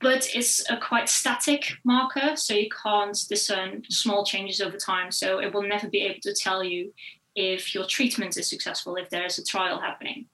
[0.00, 5.10] But it's a quite static marker, so you can't discern small changes over time.
[5.10, 6.92] So it will never be able to tell you
[7.34, 10.26] if your treatment is successful, if there is a trial happening.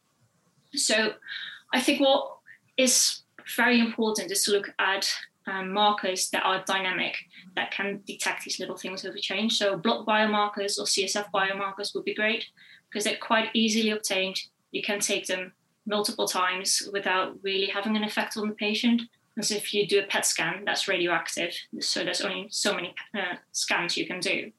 [0.74, 1.12] So
[1.72, 2.38] I think what
[2.76, 3.22] is
[3.56, 5.08] very important is to look at
[5.46, 7.16] um, markers that are dynamic
[7.56, 9.58] that can detect these little things over change.
[9.58, 12.46] So blood biomarkers or CSF biomarkers would be great
[12.88, 14.40] because they're quite easily obtained.
[14.70, 15.52] You can take them
[15.86, 19.02] multiple times without really having an effect on the patient.
[19.38, 21.54] As if you do a PET scan, that's radioactive.
[21.80, 24.52] So there's only so many uh, scans you can do.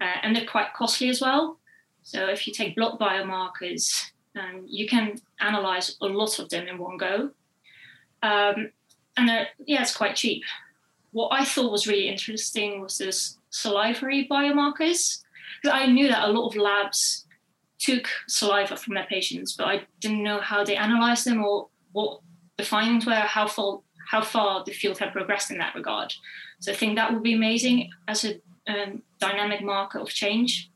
[0.00, 1.58] Uh, and they're quite costly as well.
[2.02, 6.78] So if you take blood biomarkers, um, you can analyze a lot of them in
[6.78, 7.30] one go.
[8.22, 8.72] Um,
[9.16, 10.42] and yeah, it's quite cheap.
[11.12, 15.22] What I thought was really interesting was this salivary biomarkers.
[15.62, 17.24] Because I knew that a lot of labs
[17.78, 22.20] took saliva from their patients, but I didn't know how they analyzed them or what
[22.56, 23.80] the findings were, how far
[24.10, 26.12] how far the field had progressed in that regard.
[26.60, 30.70] So I think that would be amazing as a um, dynamic marker of change.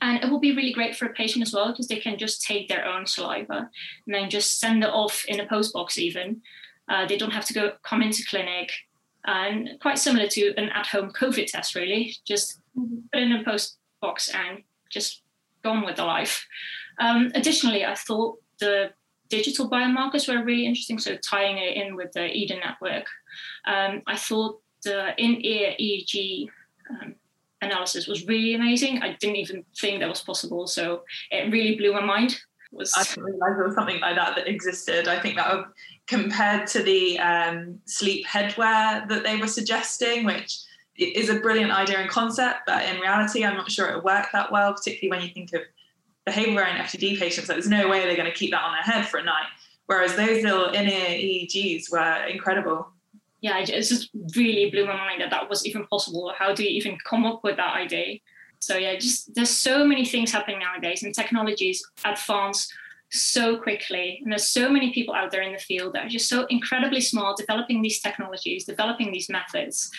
[0.00, 2.42] And it will be really great for a patient as well because they can just
[2.42, 3.68] take their own saliva
[4.06, 6.40] and then just send it off in a post box even
[6.88, 8.72] uh, they don't have to go come into clinic,
[9.24, 12.16] and quite similar to an at-home COVID test, really.
[12.24, 12.60] Just
[13.12, 15.22] put in a post box and just
[15.62, 16.46] gone with the life.
[16.98, 18.90] Um, additionally, I thought the
[19.32, 20.98] digital biomarkers were really interesting.
[20.98, 23.06] So tying it in with the EDoN network,
[23.66, 26.48] um, I thought the in-ear EEG
[26.90, 27.14] um,
[27.62, 29.02] analysis was really amazing.
[29.02, 32.38] I didn't even think that was possible, so it really blew my mind.
[32.72, 35.08] Was I didn't realize there was something like that that existed.
[35.08, 35.64] I think that would
[36.06, 40.58] compared to the um, sleep headwear that they were suggesting, which
[40.96, 44.26] is a brilliant idea and concept, but in reality, I'm not sure it would work
[44.32, 45.62] that well, particularly when you think of
[46.28, 47.48] behavioral variant FTD patients.
[47.48, 49.46] Like, there's no way they're going to keep that on their head for a night.
[49.86, 52.88] Whereas those little in-ear EEGs were incredible.
[53.40, 56.32] Yeah, it just really blew my mind that that was even possible.
[56.36, 58.18] How do you even come up with that idea?
[58.60, 62.72] So yeah, just there's so many things happening nowadays, and technologies advance
[63.10, 64.20] so quickly.
[64.22, 67.00] And there's so many people out there in the field that are just so incredibly
[67.00, 69.90] smart, developing these technologies, developing these methods.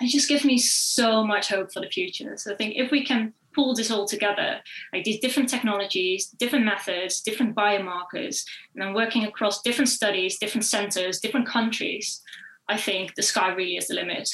[0.00, 2.36] It just gives me so much hope for the future.
[2.36, 4.60] So I think if we can pull this all together,
[4.92, 8.44] like these different technologies, different methods, different biomarkers,
[8.74, 12.20] and then working across different studies, different centers, different countries,
[12.68, 14.30] I think the sky really is the limit.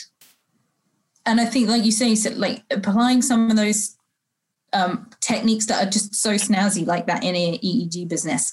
[1.27, 3.97] And I think, like you say, so like applying some of those
[4.73, 8.53] um, techniques that are just so snazzy, like that in-ear EEG business,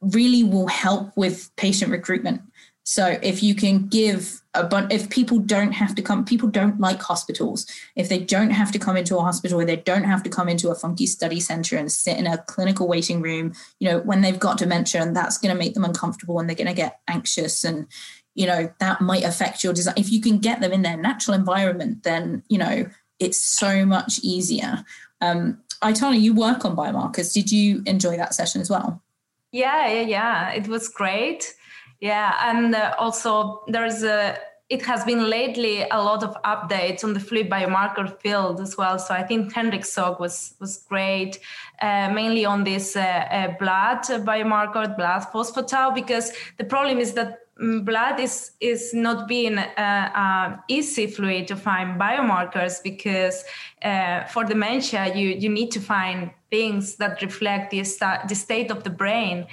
[0.00, 2.42] really will help with patient recruitment.
[2.84, 7.00] So if you can give bunch, if people don't have to come, people don't like
[7.00, 7.66] hospitals.
[7.96, 10.48] If they don't have to come into a hospital, or they don't have to come
[10.48, 14.20] into a funky study center and sit in a clinical waiting room, you know, when
[14.20, 17.00] they've got dementia, and that's going to make them uncomfortable, and they're going to get
[17.08, 17.86] anxious, and
[18.34, 19.94] you know that might affect your design.
[19.96, 22.86] If you can get them in their natural environment, then you know
[23.18, 24.84] it's so much easier.
[25.20, 27.32] Um, Aitana, you work on biomarkers.
[27.32, 29.02] Did you enjoy that session as well?
[29.50, 30.50] Yeah, yeah, yeah.
[30.52, 31.54] It was great.
[32.02, 34.36] Yeah, and uh, also there's a.
[34.68, 38.98] It has been lately a lot of updates on the fluid biomarker field as well.
[38.98, 41.38] So I think Henrik's talk was was great,
[41.80, 47.42] uh, mainly on this uh, uh blood biomarker, blood phospho-tau, because the problem is that
[47.60, 53.44] Mm, blood is is not being uh, uh, easy fluid to find biomarkers because
[53.84, 58.70] uh, for dementia you you need to find things that reflect the, sta- the state
[58.70, 59.46] of the brain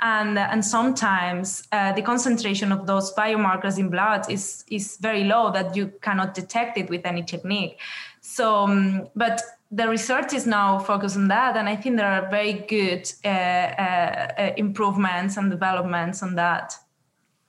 [0.00, 5.50] and and sometimes uh, the concentration of those biomarkers in blood is is very low
[5.50, 7.78] that you cannot detect it with any technique
[8.20, 9.40] so um, but
[9.70, 13.28] the research is now focused on that and i think there are very good uh,
[13.28, 16.74] uh, improvements and developments on that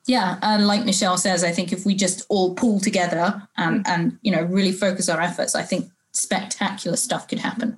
[0.09, 3.89] yeah, and like Michelle says, I think if we just all pull together and mm.
[3.89, 7.77] and you know really focus our efforts, I think spectacular stuff could happen.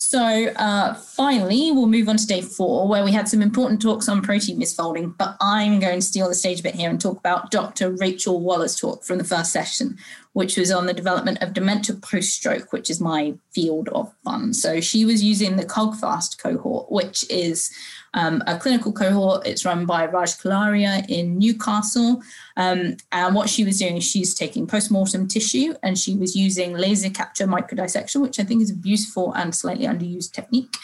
[0.00, 4.08] So uh, finally, we'll move on to day four, where we had some important talks
[4.08, 5.16] on protein misfolding.
[5.18, 7.90] But I'm going to steal the stage a bit here and talk about Dr.
[7.90, 9.98] Rachel Waller's talk from the first session,
[10.34, 14.54] which was on the development of dementia post-stroke, which is my field of fun.
[14.54, 17.68] So she was using the COGFAST cohort, which is
[18.14, 19.46] um, a clinical cohort.
[19.46, 22.22] It's run by Raj Kalaria in Newcastle.
[22.56, 26.74] Um, and what she was doing, is she's taking postmortem tissue and she was using
[26.74, 30.74] laser capture microdissection, which I think is a beautiful and slightly underused technique.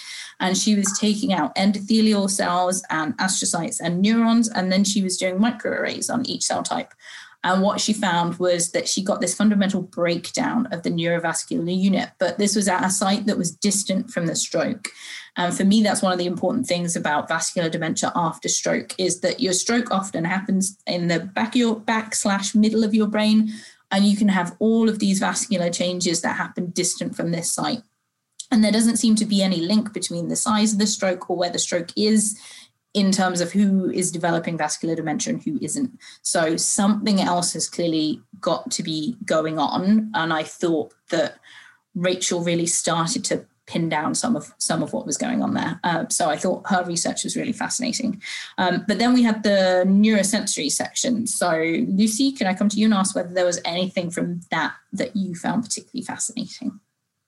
[0.40, 4.48] And she was taking out endothelial cells and astrocytes and neurons.
[4.48, 6.92] And then she was doing microarrays on each cell type.
[7.45, 12.09] And what she found was that she got this fundamental breakdown of the neurovascular unit,
[12.18, 14.88] but this was at a site that was distant from the stroke.
[15.36, 19.20] And for me, that's one of the important things about vascular dementia after stroke is
[19.20, 23.09] that your stroke often happens in the back of your back slash middle of your
[23.09, 23.53] brain.
[23.90, 27.82] And you can have all of these vascular changes that happen distant from this site.
[28.51, 31.36] And there doesn't seem to be any link between the size of the stroke or
[31.36, 32.40] where the stroke is
[32.95, 35.99] in terms of who is developing vascular dementia and who isn't.
[36.22, 40.12] So something else has clearly got to be going on.
[40.14, 41.38] And I thought that
[41.97, 45.80] Rachel really started to pin down some of some of what was going on there.
[45.82, 48.20] Uh, so I thought her research was really fascinating.
[48.59, 51.26] Um, but then we had the neurosensory section.
[51.26, 51.51] So
[51.88, 55.16] Lucy, can I come to you and ask whether there was anything from that that
[55.16, 56.78] you found particularly fascinating?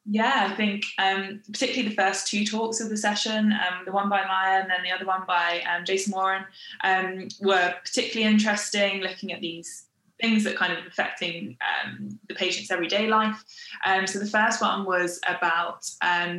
[0.09, 4.09] Yeah, I think um, particularly the first two talks of the session, um, the one
[4.09, 6.45] by Maya and then the other one by um, Jason Warren,
[6.85, 9.87] um, were particularly interesting, looking at these
[10.21, 13.43] things that kind of affecting um, the patient's everyday life.
[13.85, 15.91] Um, so the first one was about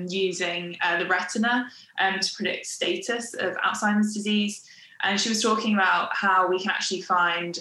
[0.08, 4.66] using uh, the retina to predict status of Alzheimer's disease,
[5.04, 7.60] and she was talking about how we can actually find.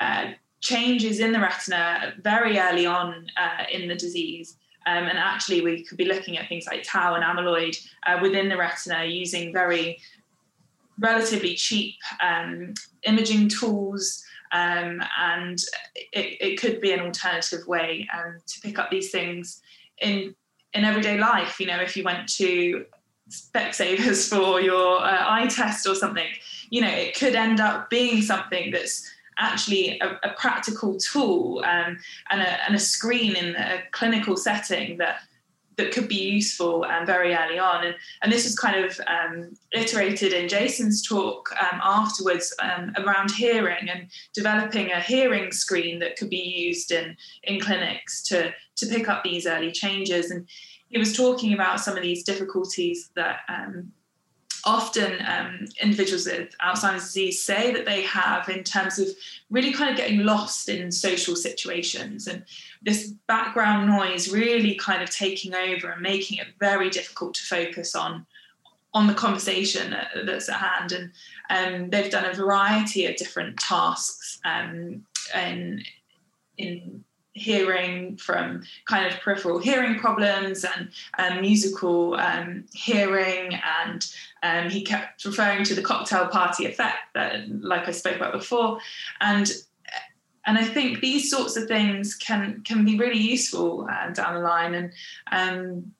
[0.00, 4.56] Uh, changes in the retina very early on uh, in the disease.
[4.88, 7.76] Um, and actually, we could be looking at things like tau and amyloid
[8.06, 9.98] uh, within the retina using very
[10.98, 12.72] relatively cheap um,
[13.02, 14.24] imaging tools.
[14.50, 15.62] Um, and
[15.94, 19.60] it, it, could be an alternative way um, to pick up these things
[20.00, 20.34] in
[20.72, 21.60] in everyday life.
[21.60, 22.86] You know, if you went to
[23.28, 26.28] Specsavers for your uh, eye test or something,
[26.70, 29.06] you know, it could end up being something that's
[29.38, 31.98] actually a, a practical tool um,
[32.30, 35.20] and, a, and, a, screen in a clinical setting that
[35.78, 37.86] that could be useful um, very early on.
[37.86, 43.30] And, and this was kind of um, iterated in Jason's talk um, afterwards um, around
[43.30, 48.86] hearing and developing a hearing screen that could be used in, in clinics to, to
[48.86, 50.32] pick up these early changes.
[50.32, 50.48] And
[50.88, 53.92] he was talking about some of these difficulties that um,
[54.64, 59.08] often um, individuals with Alzheimer's disease say that they have in terms of
[59.50, 62.26] really kind of getting lost in social situations.
[62.26, 62.44] And
[62.82, 67.94] this background noise really kind of taking over and making it very difficult to focus
[67.94, 68.26] on
[68.94, 69.94] on the conversation
[70.24, 70.92] that's at hand.
[71.50, 75.04] And um, they've done a variety of different tasks um,
[75.34, 75.82] in
[76.56, 77.04] in
[77.38, 83.58] hearing from kind of peripheral hearing problems and um, musical um, hearing.
[83.82, 84.06] And
[84.42, 88.78] um, he kept referring to the cocktail party effect that like i spoke about before.
[89.20, 89.50] And
[90.46, 94.40] and i think these sorts of things can can be really useful uh, down the
[94.40, 94.74] line.
[94.74, 94.92] And
[95.30, 95.92] um,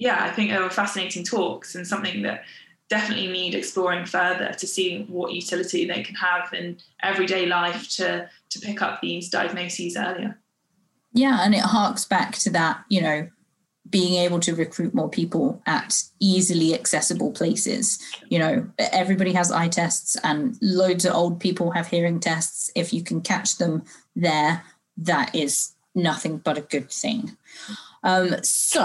[0.00, 2.42] yeah i think they were fascinating talks and something that
[2.88, 8.28] definitely need exploring further to see what utility they can have in everyday life to
[8.50, 10.38] to pick up these diagnoses earlier.
[11.12, 13.28] Yeah, and it harks back to that, you know,
[13.88, 17.98] being able to recruit more people at easily accessible places.
[18.28, 22.70] You know, everybody has eye tests and loads of old people have hearing tests.
[22.76, 23.82] If you can catch them
[24.14, 24.62] there,
[24.98, 27.36] that is nothing but a good thing.
[28.02, 28.84] Um, so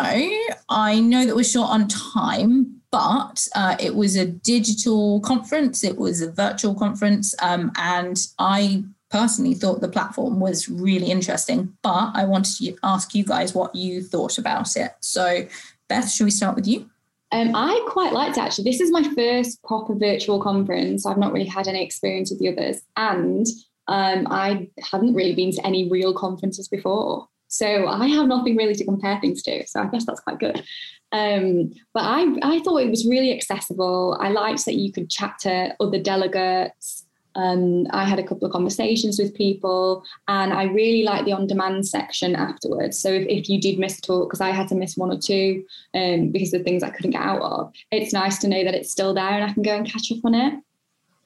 [0.69, 5.97] I know that we're short on time, but uh, it was a digital conference, it
[5.97, 12.11] was a virtual conference, um, and I personally thought the platform was really interesting, but
[12.13, 14.91] I wanted to ask you guys what you thought about it.
[14.99, 15.47] So,
[15.87, 16.89] Beth, should we start with you?
[17.31, 18.69] Um, I quite liked it actually.
[18.69, 21.05] This is my first proper virtual conference.
[21.05, 23.45] I've not really had any experience with the others, and
[23.87, 27.27] um, I hadn't really been to any real conferences before.
[27.47, 29.65] So I have nothing really to compare things to.
[29.67, 30.63] So I guess that's quite good.
[31.11, 34.17] Um, but I, I thought it was really accessible.
[34.19, 37.04] I liked that you could chat to other delegates.
[37.35, 41.47] Um, I had a couple of conversations with people, and I really liked the on
[41.47, 42.99] demand section afterwards.
[42.99, 45.19] So if, if you did miss a talk, because I had to miss one or
[45.19, 48.73] two um, because of things I couldn't get out of, it's nice to know that
[48.73, 50.53] it's still there and I can go and catch up on it.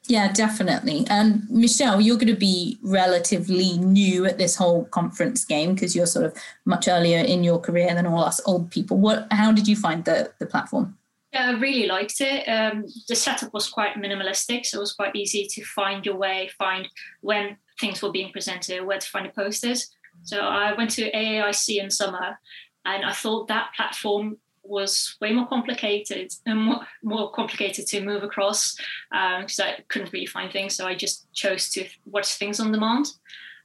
[0.07, 1.05] Yeah, definitely.
[1.07, 6.07] And Michelle, you're going to be relatively new at this whole conference game because you're
[6.07, 6.35] sort of
[6.65, 8.97] much earlier in your career than all us old people.
[8.97, 9.27] What?
[9.31, 10.97] How did you find the the platform?
[11.31, 12.47] Yeah, I really liked it.
[12.47, 16.49] Um, the setup was quite minimalistic, so it was quite easy to find your way,
[16.57, 16.87] find
[17.21, 19.91] when things were being presented, where to find the posters.
[20.23, 22.39] So I went to AAIC in summer,
[22.85, 28.23] and I thought that platform was way more complicated and more, more complicated to move
[28.23, 28.75] across
[29.11, 30.75] because um, I couldn't really find things.
[30.75, 33.07] So I just chose to watch things on demand.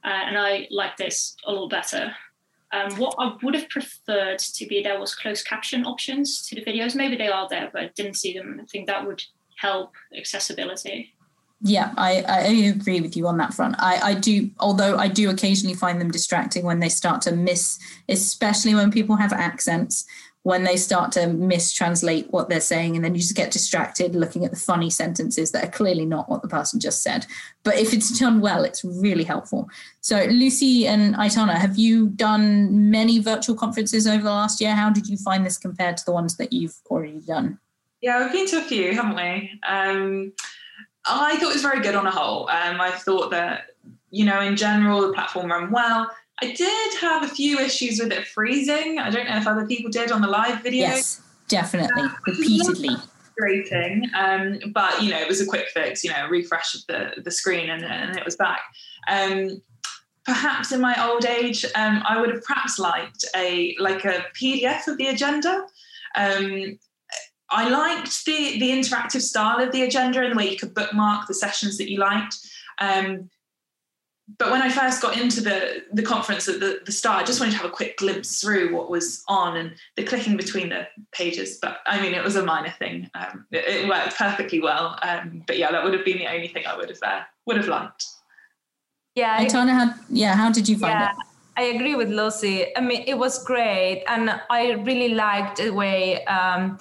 [0.03, 2.13] Uh, and I like this a lot better.
[2.71, 6.63] Um, what I would have preferred to be there was closed caption options to the
[6.63, 6.95] videos.
[6.95, 8.59] Maybe they are there, but I didn't see them.
[8.61, 9.23] I think that would
[9.57, 11.13] help accessibility.
[11.61, 13.75] Yeah, I, I agree with you on that front.
[13.79, 17.79] I, I do, although I do occasionally find them distracting when they start to miss,
[18.09, 20.05] especially when people have accents,
[20.45, 24.45] when they start to mistranslate what they're saying, and then you just get distracted looking
[24.45, 27.25] at the funny sentences that are clearly not what the person just said.
[27.63, 29.67] But if it's done well, it's really helpful.
[30.01, 34.75] So, Lucy and Aitana, have you done many virtual conferences over the last year?
[34.75, 37.57] How did you find this compared to the ones that you've already done?
[38.01, 39.59] Yeah, we've been to a few, haven't we?
[39.67, 40.31] Um,
[41.07, 42.47] I thought it was very good on a whole.
[42.49, 43.71] Um, I thought that,
[44.11, 46.07] you know, in general, the platform ran well.
[46.41, 48.99] I did have a few issues with it freezing.
[48.99, 50.87] I don't know if other people did on the live video.
[50.87, 52.89] Yes, definitely, uh, repeatedly.
[53.37, 56.03] Frustrating, um, but you know, it was a quick fix.
[56.03, 58.61] You know, refresh of the the screen, and, and it was back.
[59.07, 59.61] Um,
[60.25, 64.87] perhaps in my old age, um, I would have perhaps liked a like a PDF
[64.87, 65.65] of the agenda.
[66.17, 66.79] Um,
[67.49, 71.27] I liked the the interactive style of the agenda and the way you could bookmark
[71.27, 72.35] the sessions that you liked.
[72.79, 73.29] Um,
[74.39, 77.39] but when I first got into the the conference at the, the start, I just
[77.39, 80.87] wanted to have a quick glimpse through what was on and the clicking between the
[81.11, 81.59] pages.
[81.61, 83.09] But I mean, it was a minor thing.
[83.13, 84.97] Um, it, it, worked perfectly well.
[85.03, 87.57] Um, but yeah, that would have been the only thing I would have uh, would
[87.57, 88.03] have liked.
[89.13, 91.11] Yeah, Aitana, how yeah, how did you find yeah.
[91.11, 91.15] it?
[91.57, 92.75] I agree with Lucy.
[92.75, 96.79] I mean, it was great, and I really liked the way um,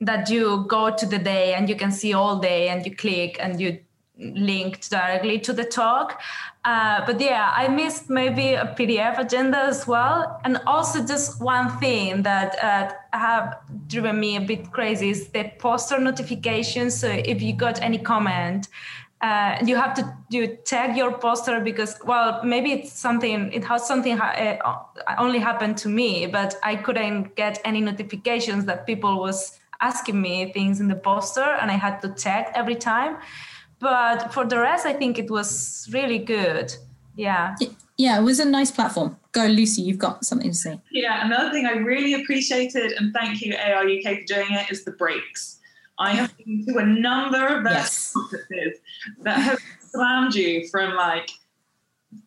[0.00, 3.36] that you go to the day and you can see all day, and you click
[3.40, 3.78] and you
[4.18, 6.20] linked directly to the talk.
[6.64, 10.40] Uh, but yeah, I missed maybe a PDF agenda as well.
[10.44, 15.50] And also, just one thing that uh, have driven me a bit crazy is the
[15.58, 16.98] poster notifications.
[16.98, 18.68] So if you got any comment,
[19.20, 23.86] uh, you have to you tag your poster because well maybe it's something it has
[23.86, 24.78] something uh,
[25.18, 30.52] only happened to me but i couldn't get any notifications that people was asking me
[30.52, 33.16] things in the poster and i had to tag every time
[33.80, 36.74] but for the rest, I think it was really good.
[37.16, 37.56] Yeah.
[37.96, 39.16] Yeah, it was a nice platform.
[39.32, 40.80] Go, Lucy, you've got something to say.
[40.92, 44.84] Yeah, another thing I really appreciated, and thank you, AR UK, for doing it, is
[44.84, 45.58] the breaks.
[45.98, 48.12] I have been to a number of yes.
[48.12, 48.78] conferences
[49.22, 51.30] that have slammed you from like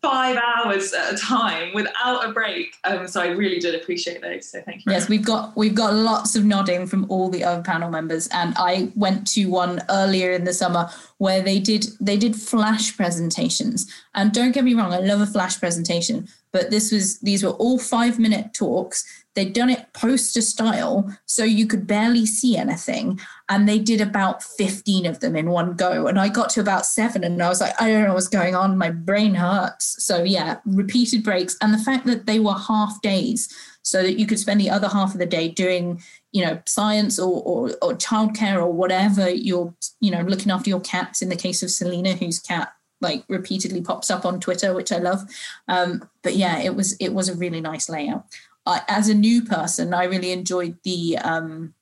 [0.01, 2.75] five hours at a time without a break.
[2.83, 4.47] Um, so I really did appreciate those.
[4.47, 4.91] So thank you.
[4.91, 8.53] Yes, we've got we've got lots of nodding from all the other panel members, and
[8.57, 10.89] I went to one earlier in the summer
[11.21, 13.85] where they did they did flash presentations.
[14.15, 17.51] And don't get me wrong, I love a flash presentation, but this was these were
[17.51, 23.19] all five minute talks They'd done it poster style, so you could barely see anything.
[23.47, 26.07] And they did about 15 of them in one go.
[26.07, 28.55] And I got to about seven and I was like, I don't know what's going
[28.55, 28.77] on.
[28.77, 30.03] My brain hurts.
[30.03, 31.55] So, yeah, repeated breaks.
[31.61, 33.47] And the fact that they were half days
[33.83, 36.01] so that you could spend the other half of the day doing
[36.31, 40.79] you know science or, or or childcare or whatever you're you know looking after your
[40.81, 44.91] cats in the case of selena whose cat like repeatedly pops up on twitter which
[44.91, 45.21] i love
[45.67, 48.25] um, but yeah it was it was a really nice layout
[48.65, 51.73] I, as a new person, I really enjoyed the um,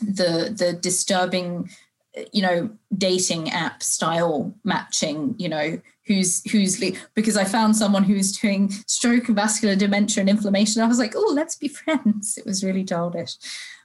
[0.00, 1.70] the the disturbing,
[2.32, 5.34] you know, dating app style matching.
[5.38, 6.80] You know, who's who's
[7.14, 10.82] because I found someone who was doing stroke and vascular dementia and inflammation.
[10.82, 12.38] I was like, oh, let's be friends.
[12.38, 13.36] It was really childish.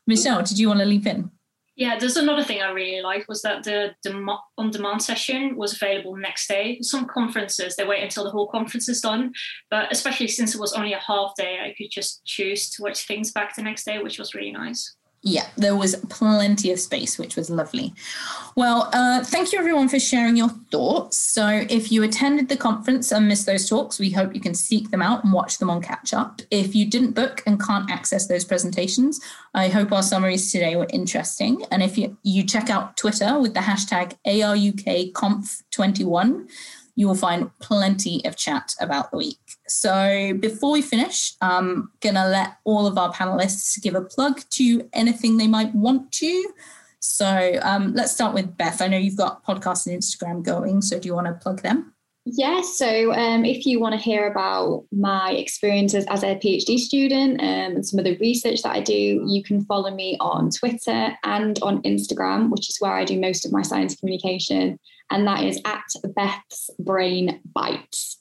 [0.07, 1.29] Michelle, did you want to leap in?
[1.75, 6.15] Yeah, there's another thing I really like was that the, the on-demand session was available
[6.15, 6.79] next day.
[6.81, 9.31] Some conferences they wait until the whole conference is done,
[9.69, 13.05] but especially since it was only a half day, I could just choose to watch
[13.05, 14.96] things back the next day, which was really nice
[15.27, 17.93] yeah, there was plenty of space, which was lovely.
[18.55, 21.17] Well, uh, thank you everyone for sharing your thoughts.
[21.17, 24.89] So, if you attended the conference and missed those talks, we hope you can seek
[24.89, 26.41] them out and watch them on catch up.
[26.49, 29.19] If you didn't book and can't access those presentations,
[29.53, 31.65] I hope our summaries today were interesting.
[31.71, 36.47] And if you, you check out Twitter with the hashtag ARUKConf21,
[36.97, 39.39] you will find plenty of chat about the week.
[39.67, 44.89] So before we finish, I'm gonna let all of our panelists give a plug to
[44.93, 46.49] anything they might want to.
[46.99, 48.81] So um, let's start with Beth.
[48.81, 51.93] I know you've got podcasts and Instagram going, so do you want to plug them?
[52.25, 52.77] Yes.
[52.77, 57.47] So, um, if you want to hear about my experiences as a PhD student um,
[57.47, 61.57] and some of the research that I do, you can follow me on Twitter and
[61.61, 64.77] on Instagram, which is where I do most of my science communication
[65.11, 65.83] and that is at
[66.15, 68.17] Beth's Brain Bites.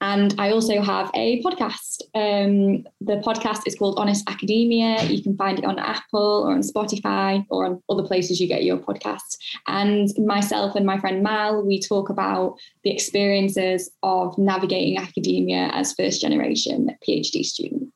[0.00, 2.02] And I also have a podcast.
[2.14, 5.02] Um, the podcast is called Honest Academia.
[5.04, 8.64] You can find it on Apple or on Spotify or on other places you get
[8.64, 9.38] your podcasts.
[9.66, 15.94] And myself and my friend Mal, we talk about the experiences of navigating academia as
[15.94, 17.95] first generation PhD students.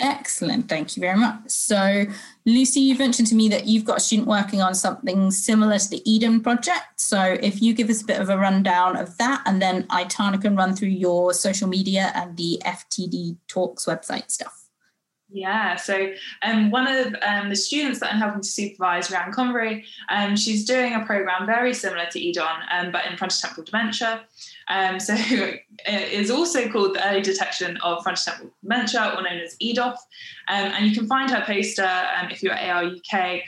[0.00, 0.66] Excellent.
[0.66, 1.42] Thank you very much.
[1.48, 2.06] So,
[2.46, 5.90] Lucy, you've mentioned to me that you've got a student working on something similar to
[5.90, 6.98] the EDoN project.
[6.98, 10.40] So, if you give us a bit of a rundown of that, and then Aitana
[10.40, 14.59] can run through your social media and the FTD Talks website stuff.
[15.32, 16.12] Yeah, so
[16.42, 20.64] um, one of um, the students that I'm helping to supervise, Rhian Convery, um, she's
[20.64, 24.22] doing a program very similar to EDoN, um, but in frontotemporal dementia.
[24.66, 29.56] Um, so it is also called the Early Detection of Frontotemporal Dementia, or known as
[29.62, 29.94] EDOF.
[30.48, 31.88] Um, and you can find her poster
[32.30, 33.42] if you're at AR UK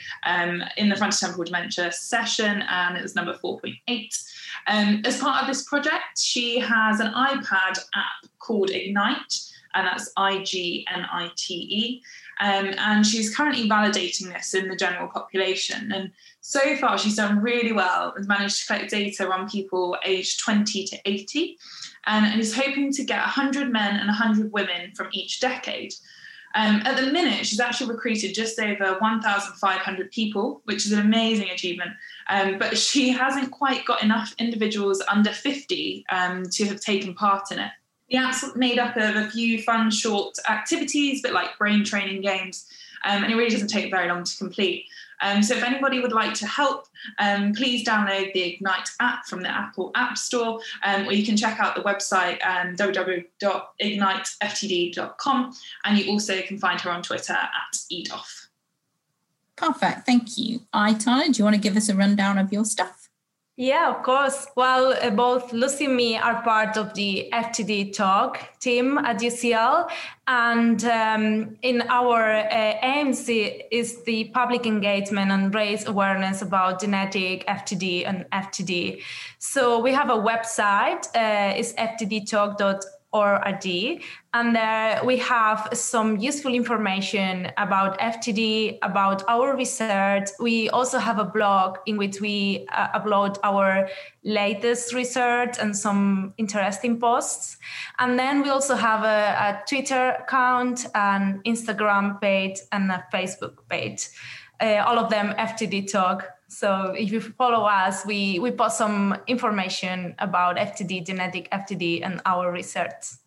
[0.77, 5.05] in the frontotemporal dementia session, and it was number 4.8.
[5.05, 10.43] as part of this project, she has an iPad app called Ignite and that's I
[10.43, 12.03] G N I T E.
[12.39, 15.91] Um, and she's currently validating this in the general population.
[15.91, 16.11] And
[16.41, 20.85] so far, she's done really well and managed to collect data on people aged 20
[20.85, 21.57] to 80,
[22.05, 25.93] and, and is hoping to get 100 men and 100 women from each decade.
[26.55, 31.49] Um, at the minute, she's actually recruited just over 1,500 people, which is an amazing
[31.49, 31.91] achievement.
[32.29, 37.51] Um, but she hasn't quite got enough individuals under 50 um, to have taken part
[37.51, 37.71] in it.
[38.13, 42.67] The app's made up of a few fun, short activities, but like brain training games,
[43.03, 44.85] um, and it really doesn't take very long to complete.
[45.19, 46.85] Um, so if anybody would like to help,
[47.17, 51.35] um, please download the Ignite app from the Apple App Store, um, or you can
[51.35, 55.53] check out the website um, www.igniteftd.com,
[55.85, 58.45] and you also can find her on Twitter at edoff.
[59.55, 60.59] Perfect, thank you.
[60.71, 63.02] Aitana, do you want to give us a rundown of your stuff?
[63.55, 64.47] Yeah, of course.
[64.55, 69.91] Well, uh, both Lucy and me are part of the FTD Talk team at UCL.
[70.27, 77.45] And um, in our uh, aims is the public engagement and raise awareness about genetic
[77.45, 79.03] FTD and FTD.
[79.37, 82.81] So we have a website, uh, it's ftdtalk.org
[83.13, 84.01] ORD.
[84.33, 90.29] And there we have some useful information about FTD, about our research.
[90.39, 93.89] We also have a blog in which we uh, upload our
[94.23, 97.57] latest research and some interesting posts.
[97.99, 103.57] And then we also have a, a Twitter account, an Instagram page, and a Facebook
[103.69, 104.09] page.
[104.59, 106.27] Uh, all of them FTD Talk.
[106.53, 112.21] So if you follow us, we, we post some information about FTD, genetic FTD, and
[112.25, 113.17] our research.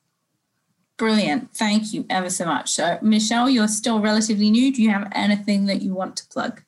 [0.96, 1.52] Brilliant.
[1.54, 2.70] Thank you ever so much.
[2.70, 4.72] So, Michelle, you're still relatively new.
[4.72, 6.62] Do you have anything that you want to plug?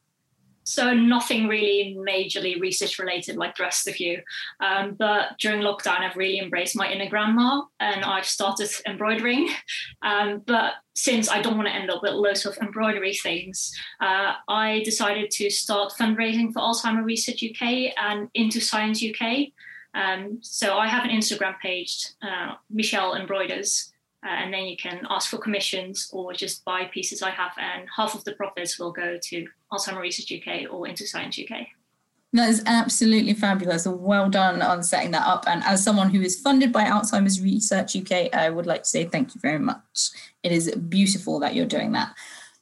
[0.68, 4.20] So nothing really majorly research related like the rest of you.
[4.60, 9.48] Um, but during lockdown, I've really embraced my inner grandma and I've started embroidering.
[10.02, 14.34] Um, but since I don't want to end up with loads of embroidery things, uh,
[14.46, 19.48] I decided to start fundraising for Alzheimer Research UK and Into Science UK.
[19.94, 23.90] Um, so I have an Instagram page, uh, Michelle Embroiders.
[24.24, 27.88] Uh, and then you can ask for commissions or just buy pieces I have, and
[27.96, 31.68] half of the profits will go to Alzheimer Research UK or Into Science UK.
[32.32, 33.86] That is absolutely fabulous.
[33.86, 35.44] Well done on setting that up.
[35.46, 39.04] And as someone who is funded by Alzheimer's Research UK, I would like to say
[39.04, 40.10] thank you very much.
[40.42, 42.14] It is beautiful that you're doing that.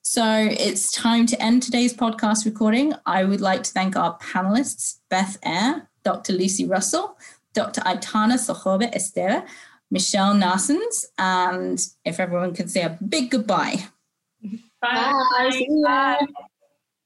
[0.02, 2.94] So it's time to end today's podcast recording.
[3.06, 6.34] I would like to thank our panelists, Beth Eyre, Dr.
[6.34, 7.18] Lucy Russell,
[7.54, 7.80] Dr.
[7.80, 9.44] Aitana Sogorb Esteve,
[9.90, 11.06] Michelle Naessens.
[11.18, 13.86] And if everyone can say a big goodbye.
[14.80, 15.22] Bye.
[15.38, 15.66] Bye.
[15.84, 16.26] Bye.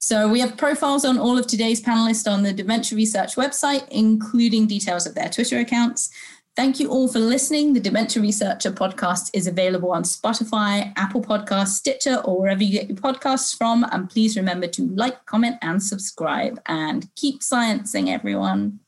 [0.02, 4.66] So we have profiles on all of today's panelists on the Dementia Research website, including
[4.66, 6.10] details of their Twitter accounts.
[6.56, 7.74] Thank you all for listening.
[7.74, 12.88] The Dementia Researcher podcast is available on Spotify, Apple Podcasts, Stitcher, or wherever you get
[12.88, 13.84] your podcasts from.
[13.92, 16.60] And please remember to like, comment, and subscribe.
[16.66, 18.80] And keep sciencing, everyone.